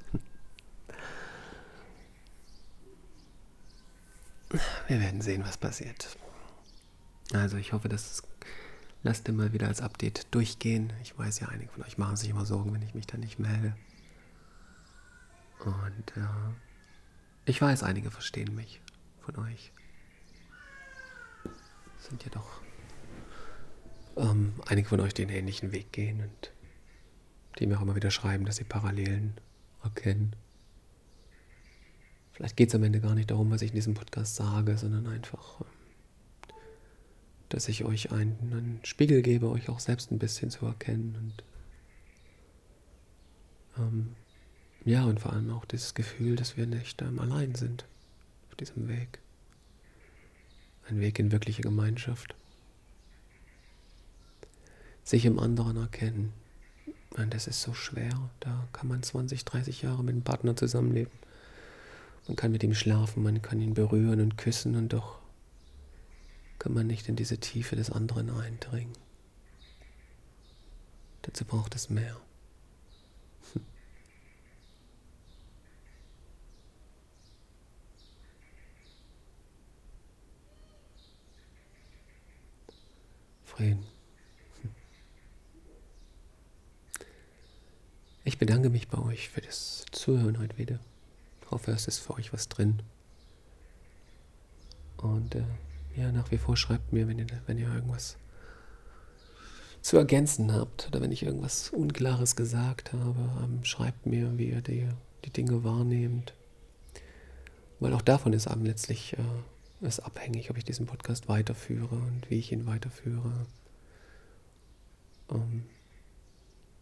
[4.87, 6.19] Wir werden sehen, was passiert.
[7.33, 8.23] Also ich hoffe, dass
[9.03, 10.93] lasst mal wieder als Update durchgehen.
[11.03, 13.39] Ich weiß ja, einige von euch machen sich immer Sorgen, wenn ich mich da nicht
[13.39, 13.75] melde.
[15.65, 16.27] Und äh,
[17.47, 18.83] ich weiß, einige verstehen mich
[19.23, 19.73] von euch.
[21.99, 22.61] Sind ja doch
[24.17, 26.53] ähm, einige von euch, einen ähnlichen Weg gehen und
[27.59, 29.35] die mir auch immer wieder schreiben, dass sie Parallelen
[29.83, 30.35] erkennen.
[32.33, 35.07] Vielleicht geht es am Ende gar nicht darum, was ich in diesem Podcast sage, sondern
[35.07, 35.67] einfach, ähm,
[37.49, 41.45] dass ich euch einen, einen Spiegel gebe, euch auch selbst ein bisschen zu erkennen und
[43.79, 44.17] ähm,
[44.85, 47.87] ja, und vor allem auch dieses Gefühl, dass wir nicht ähm, allein sind
[48.49, 49.19] auf diesem Weg.
[50.89, 52.37] Ein Weg in wirkliche Gemeinschaft.
[55.07, 56.33] Sich im anderen erkennen.
[57.17, 58.29] Und das ist so schwer.
[58.41, 61.13] Da kann man 20, 30 Jahre mit einem Partner zusammenleben.
[62.27, 65.21] Man kann mit ihm schlafen, man kann ihn berühren und küssen und doch
[66.59, 68.95] kann man nicht in diese Tiefe des anderen eindringen.
[71.23, 72.17] Dazu braucht es mehr.
[83.45, 83.96] Frieden.
[88.27, 90.81] Ich bedanke mich bei euch für das Zuhören heute wieder.
[91.43, 92.83] Ich hoffe, es ist für euch was drin.
[94.97, 95.45] Und äh,
[95.95, 98.17] ja, nach wie vor schreibt mir, wenn ihr, wenn ihr irgendwas
[99.81, 104.61] zu ergänzen habt oder wenn ich irgendwas Unklares gesagt habe, ähm, schreibt mir, wie ihr
[104.61, 104.89] die,
[105.25, 106.35] die Dinge wahrnehmt.
[107.79, 112.29] Weil auch davon ist einem letztlich äh, ist abhängig, ob ich diesen Podcast weiterführe und
[112.29, 113.47] wie ich ihn weiterführe.
[115.31, 115.63] Ähm,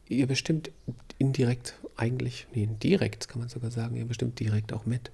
[0.09, 0.71] ihr bestimmt
[1.19, 5.11] indirekt eigentlich, nee, direkt kann man sogar sagen, ihr bestimmt direkt auch mit.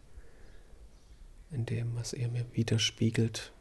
[1.51, 3.53] In dem, was ihr mir widerspiegelt,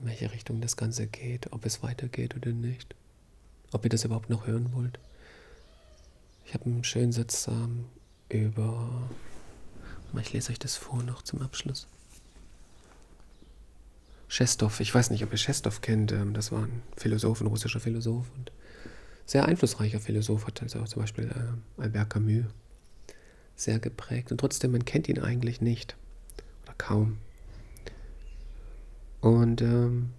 [0.00, 2.94] in welche Richtung das Ganze geht, ob es weitergeht oder nicht.
[3.72, 4.98] Ob ihr das überhaupt noch hören wollt.
[6.46, 7.84] Ich habe einen schönen Satz ähm,
[8.28, 9.10] über.
[10.20, 11.86] Ich lese euch das vor noch zum Abschluss.
[14.28, 17.80] Schestow, ich weiß nicht, ob ihr Schestow kennt, ähm, das war ein Philosoph, ein russischer
[17.80, 18.52] Philosoph und
[19.28, 22.46] sehr einflussreicher Philosoph, hat also zum Beispiel äh, Albert Camus
[23.56, 25.96] sehr geprägt und trotzdem, man kennt ihn eigentlich nicht
[26.64, 27.18] oder kaum.
[29.20, 30.10] Und ähm,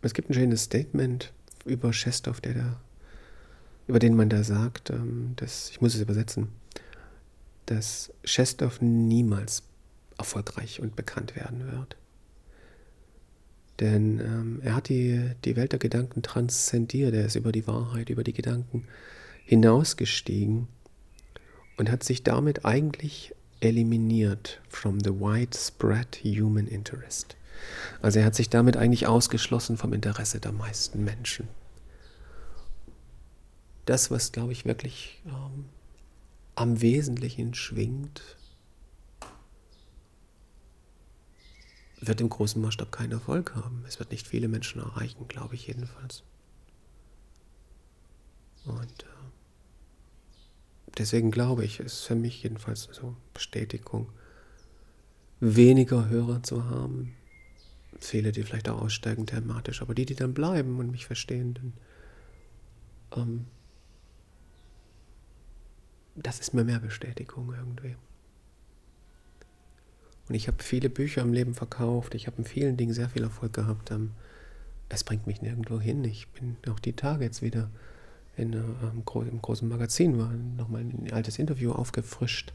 [0.00, 1.34] es gibt ein schönes Statement
[1.66, 2.80] über Schestow, der da,
[3.86, 6.48] über den man da sagt, ähm, dass, ich muss es übersetzen,
[7.66, 9.64] dass Schestow niemals
[10.16, 11.96] erfolgreich und bekannt werden wird.
[13.82, 18.10] Denn ähm, er hat die, die Welt der Gedanken transzendiert, er ist über die Wahrheit,
[18.10, 18.86] über die Gedanken
[19.44, 20.68] hinausgestiegen
[21.76, 27.34] und hat sich damit eigentlich eliminiert from the widespread human interest.
[28.00, 31.48] Also er hat sich damit eigentlich ausgeschlossen vom Interesse der meisten Menschen.
[33.84, 35.64] Das, was, glaube ich, wirklich ähm,
[36.54, 38.22] am Wesentlichen schwingt,
[42.02, 43.84] wird im großen Maßstab keinen Erfolg haben.
[43.86, 46.24] Es wird nicht viele Menschen erreichen, glaube ich jedenfalls.
[48.64, 49.06] Und äh,
[50.98, 54.08] deswegen glaube ich, ist für mich jedenfalls so Bestätigung,
[55.40, 57.14] weniger Hörer zu haben.
[57.98, 61.72] Viele, die vielleicht auch aussteigen thematisch, aber die, die dann bleiben und mich verstehen, dann,
[63.22, 63.46] ähm,
[66.16, 67.96] das ist mir mehr Bestätigung irgendwie.
[70.28, 72.14] Und ich habe viele Bücher im Leben verkauft.
[72.14, 73.90] Ich habe in vielen Dingen sehr viel Erfolg gehabt.
[73.90, 74.12] Ähm,
[74.88, 76.04] es bringt mich nirgendwo hin.
[76.04, 77.70] Ich bin auch die Tage jetzt wieder
[78.36, 82.52] in, einem äh, im großen Magazin, war nochmal ein altes Interview aufgefrischt.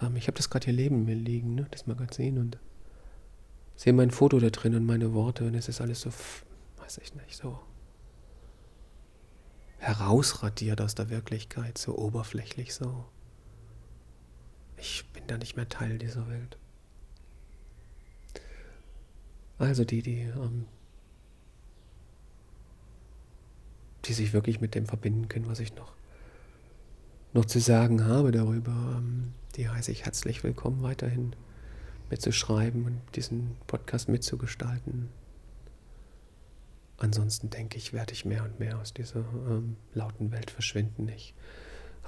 [0.00, 2.58] Ähm, ich habe das gerade hier neben mir liegen, ne, das Magazin, und
[3.76, 5.46] sehe mein Foto da drin und meine Worte.
[5.46, 6.10] Und es ist alles so,
[6.78, 7.58] weiß ich nicht, so
[9.78, 13.04] herausradiert aus der Wirklichkeit, so oberflächlich, so
[14.78, 16.56] ich bin da nicht mehr Teil dieser Welt.
[19.58, 20.66] Also die, die, ähm,
[24.04, 25.92] die sich wirklich mit dem verbinden können, was ich noch,
[27.32, 31.34] noch zu sagen habe darüber, ähm, die heiße ich herzlich willkommen weiterhin
[32.10, 35.08] mitzuschreiben und diesen Podcast mitzugestalten.
[36.96, 41.08] Ansonsten denke ich, werde ich mehr und mehr aus dieser ähm, lauten Welt verschwinden.
[41.08, 41.34] Ich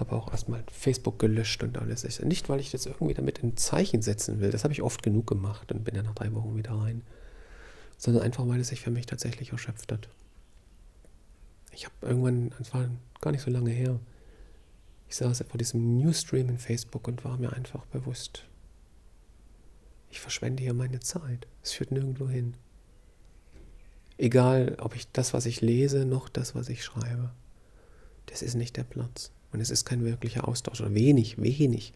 [0.00, 2.20] habe auch erstmal Facebook gelöscht und alles.
[2.20, 4.50] Nicht, weil ich das irgendwie damit ein Zeichen setzen will.
[4.50, 7.02] Das habe ich oft genug gemacht und bin dann nach drei Wochen wieder rein.
[8.00, 10.08] sondern einfach, weil es sich für mich tatsächlich erschöpft hat.
[11.72, 12.88] Ich habe irgendwann, es war
[13.20, 14.00] gar nicht so lange her,
[15.06, 18.44] ich saß vor diesem Newsstream in Facebook und war mir einfach bewusst,
[20.08, 21.46] ich verschwende hier meine Zeit.
[21.62, 22.54] Es führt nirgendwo hin.
[24.16, 27.32] Egal, ob ich das, was ich lese, noch das, was ich schreibe.
[28.26, 29.30] Das ist nicht der Platz.
[29.52, 31.92] Und es ist kein wirklicher Austausch oder wenig, wenig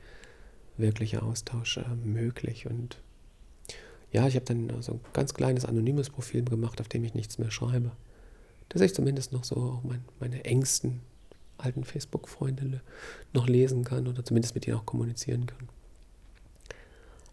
[0.76, 2.66] wirklicher Austausch äh, möglich.
[2.66, 2.98] Und
[4.12, 7.38] ja, ich habe dann so ein ganz kleines anonymes Profil gemacht, auf dem ich nichts
[7.38, 7.92] mehr schreibe.
[8.68, 11.00] Dass ich zumindest noch so auch mein, meine engsten
[11.58, 12.80] alten Facebook-Freunde
[13.32, 15.68] noch lesen kann oder zumindest mit ihnen auch kommunizieren kann.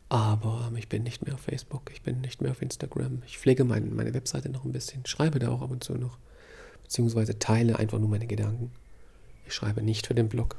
[0.09, 3.23] Aber ich bin nicht mehr auf Facebook, ich bin nicht mehr auf Instagram.
[3.25, 6.17] Ich pflege mein, meine Webseite noch ein bisschen, schreibe da auch ab und zu noch,
[6.83, 8.71] beziehungsweise teile einfach nur meine Gedanken.
[9.51, 10.55] Ich schreibe nicht für den Blog.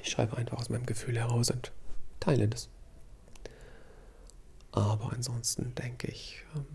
[0.00, 1.72] Ich schreibe einfach aus meinem Gefühl heraus und
[2.20, 2.68] teile das.
[4.70, 6.66] Aber ansonsten denke ich, ähm,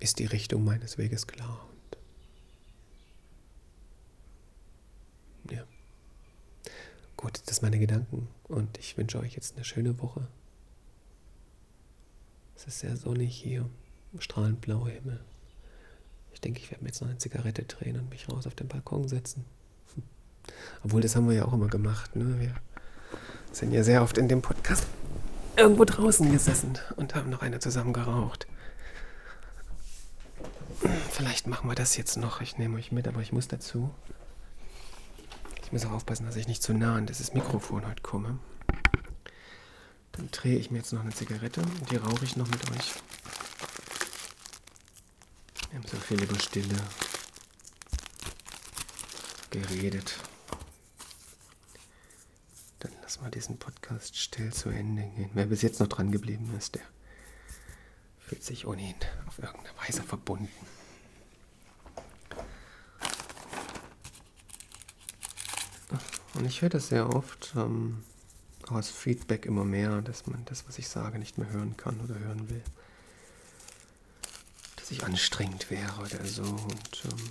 [0.00, 1.68] ist die Richtung meines Weges klar.
[7.18, 10.26] Gut, das sind meine Gedanken und ich wünsche euch jetzt eine schöne Woche.
[12.56, 13.68] Es ist sehr sonnig hier,
[14.18, 15.22] strahlend blauer Himmel.
[16.32, 18.68] Ich denke, ich werde mir jetzt noch eine Zigarette drehen und mich raus auf den
[18.68, 19.44] Balkon setzen.
[20.84, 22.16] Obwohl, das haben wir ja auch immer gemacht.
[22.16, 22.40] Ne?
[22.40, 22.54] Wir
[23.52, 24.86] sind ja sehr oft in dem Podcast
[25.56, 28.46] irgendwo draußen gesessen und haben noch eine zusammen geraucht.
[31.10, 32.40] Vielleicht machen wir das jetzt noch.
[32.40, 33.90] Ich nehme euch mit, aber ich muss dazu
[35.72, 38.38] ich muss auch aufpassen, dass ich nicht zu nah an dieses Mikrofon heute komme.
[40.12, 42.92] Dann drehe ich mir jetzt noch eine Zigarette und die rauche ich noch mit euch.
[45.72, 46.76] Wir haben so viel über Stille
[49.48, 50.18] geredet.
[52.80, 55.30] Dann lass mal diesen Podcast still zu Ende gehen.
[55.32, 56.82] Wer bis jetzt noch dran geblieben ist, der
[58.20, 58.96] fühlt sich ohnehin
[59.26, 60.50] auf irgendeine Weise verbunden.
[66.34, 68.04] Und ich höre das sehr oft, ähm,
[68.66, 71.98] auch als Feedback immer mehr, dass man das, was ich sage, nicht mehr hören kann
[72.00, 72.62] oder hören will.
[74.92, 76.42] Ich anstrengend wäre oder so.
[76.42, 77.30] Und ähm,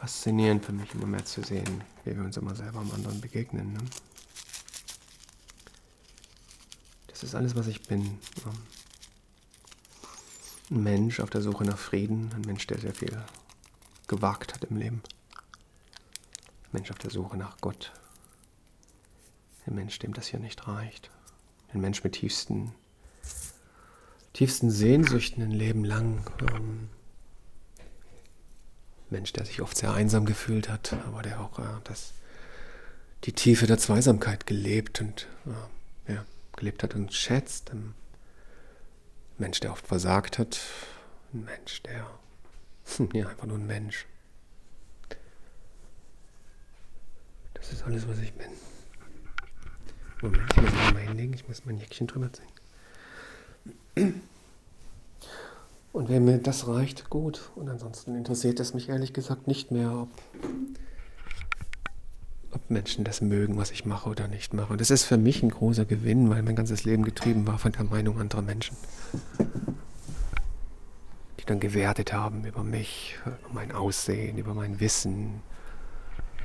[0.00, 3.74] faszinierend für mich immer mehr zu sehen, wie wir uns immer selber am anderen begegnen.
[3.74, 3.78] Ne?
[7.06, 8.18] Das ist alles, was ich bin.
[10.72, 13.16] Ein Mensch auf der Suche nach Frieden, ein Mensch, der sehr viel
[14.08, 15.02] gewagt hat im Leben.
[16.64, 17.92] Ein Mensch auf der Suche nach Gott.
[19.66, 21.12] Ein Mensch, dem das hier nicht reicht.
[21.72, 22.72] Ein Mensch mit tiefsten,
[24.32, 26.24] tiefsten Sehnsüchten ein Leben lang.
[26.52, 26.88] Ähm,
[29.10, 32.12] Mensch, der sich oft sehr einsam gefühlt hat, aber der auch äh, das,
[33.24, 35.28] die Tiefe der Zweisamkeit gelebt und
[36.06, 36.24] äh, ja,
[36.56, 37.72] gelebt hat und schätzt.
[37.72, 37.94] Ein
[39.38, 40.60] Mensch, der oft versagt hat.
[41.32, 42.06] Ein Mensch, der
[43.12, 44.06] Ja, einfach nur ein Mensch.
[47.54, 48.50] Das ist alles, was ich bin.
[50.22, 54.22] Moment, ich muss mich mal hinlegen, ich muss mein Jäckchen drüber ziehen.
[55.92, 57.50] Und wenn mir das reicht, gut.
[57.54, 60.08] Und ansonsten interessiert es mich ehrlich gesagt nicht mehr, ob,
[62.52, 64.72] ob Menschen das mögen, was ich mache oder nicht mache.
[64.72, 67.72] Und das ist für mich ein großer Gewinn, weil mein ganzes Leben getrieben war von
[67.72, 68.76] der Meinung anderer Menschen
[71.42, 75.42] die dann gewertet haben über mich, über mein Aussehen, über mein Wissen.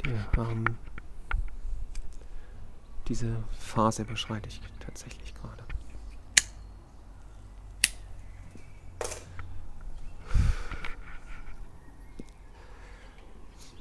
[0.03, 0.65] Die, ähm,
[3.07, 5.63] diese Phase beschreite ich tatsächlich gerade.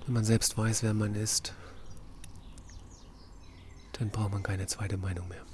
[0.05, 1.53] Wenn man selbst weiß, wer man ist,
[3.93, 5.45] dann braucht man keine zweite Meinung mehr.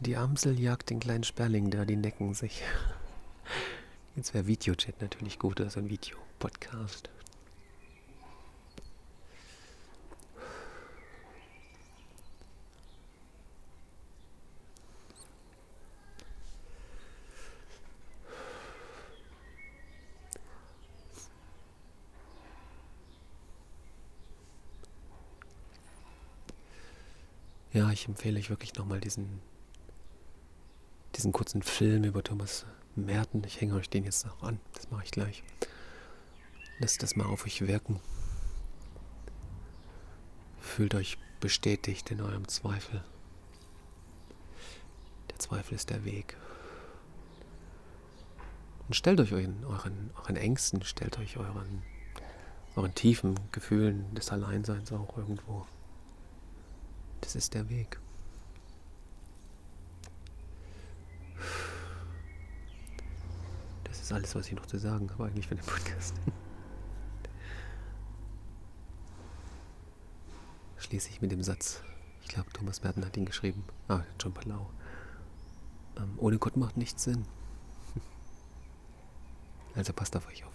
[0.00, 2.62] Die Amsel jagt den kleinen Sperling da, die necken sich.
[4.16, 7.08] Jetzt wäre Videochat natürlich gut, also ein Videopodcast.
[27.72, 29.40] Ja, ich empfehle euch wirklich nochmal diesen
[31.14, 33.44] diesen kurzen Film über Thomas Merten.
[33.46, 34.58] Ich hänge euch den jetzt noch an.
[34.74, 35.44] Das mache ich gleich.
[36.80, 38.00] Lasst das mal auf euch wirken.
[40.58, 43.04] Fühlt euch bestätigt in eurem Zweifel.
[45.30, 46.36] Der Zweifel ist der Weg.
[48.88, 51.82] Und stellt euch euren, euren, euren Ängsten, stellt euch euren,
[52.74, 55.66] auch in tiefen Gefühlen des Alleinseins auch irgendwo.
[57.22, 57.98] Das ist der Weg.
[63.84, 66.14] Das ist alles, was ich noch zu sagen habe eigentlich für den Podcast.
[70.76, 71.80] Schließe ich mit dem Satz,
[72.22, 74.68] ich glaube Thomas Merten hat ihn geschrieben, ah, John Palau.
[75.96, 77.24] Ähm, ohne Gott macht nichts Sinn.
[79.74, 80.52] Also passt auf euch auf.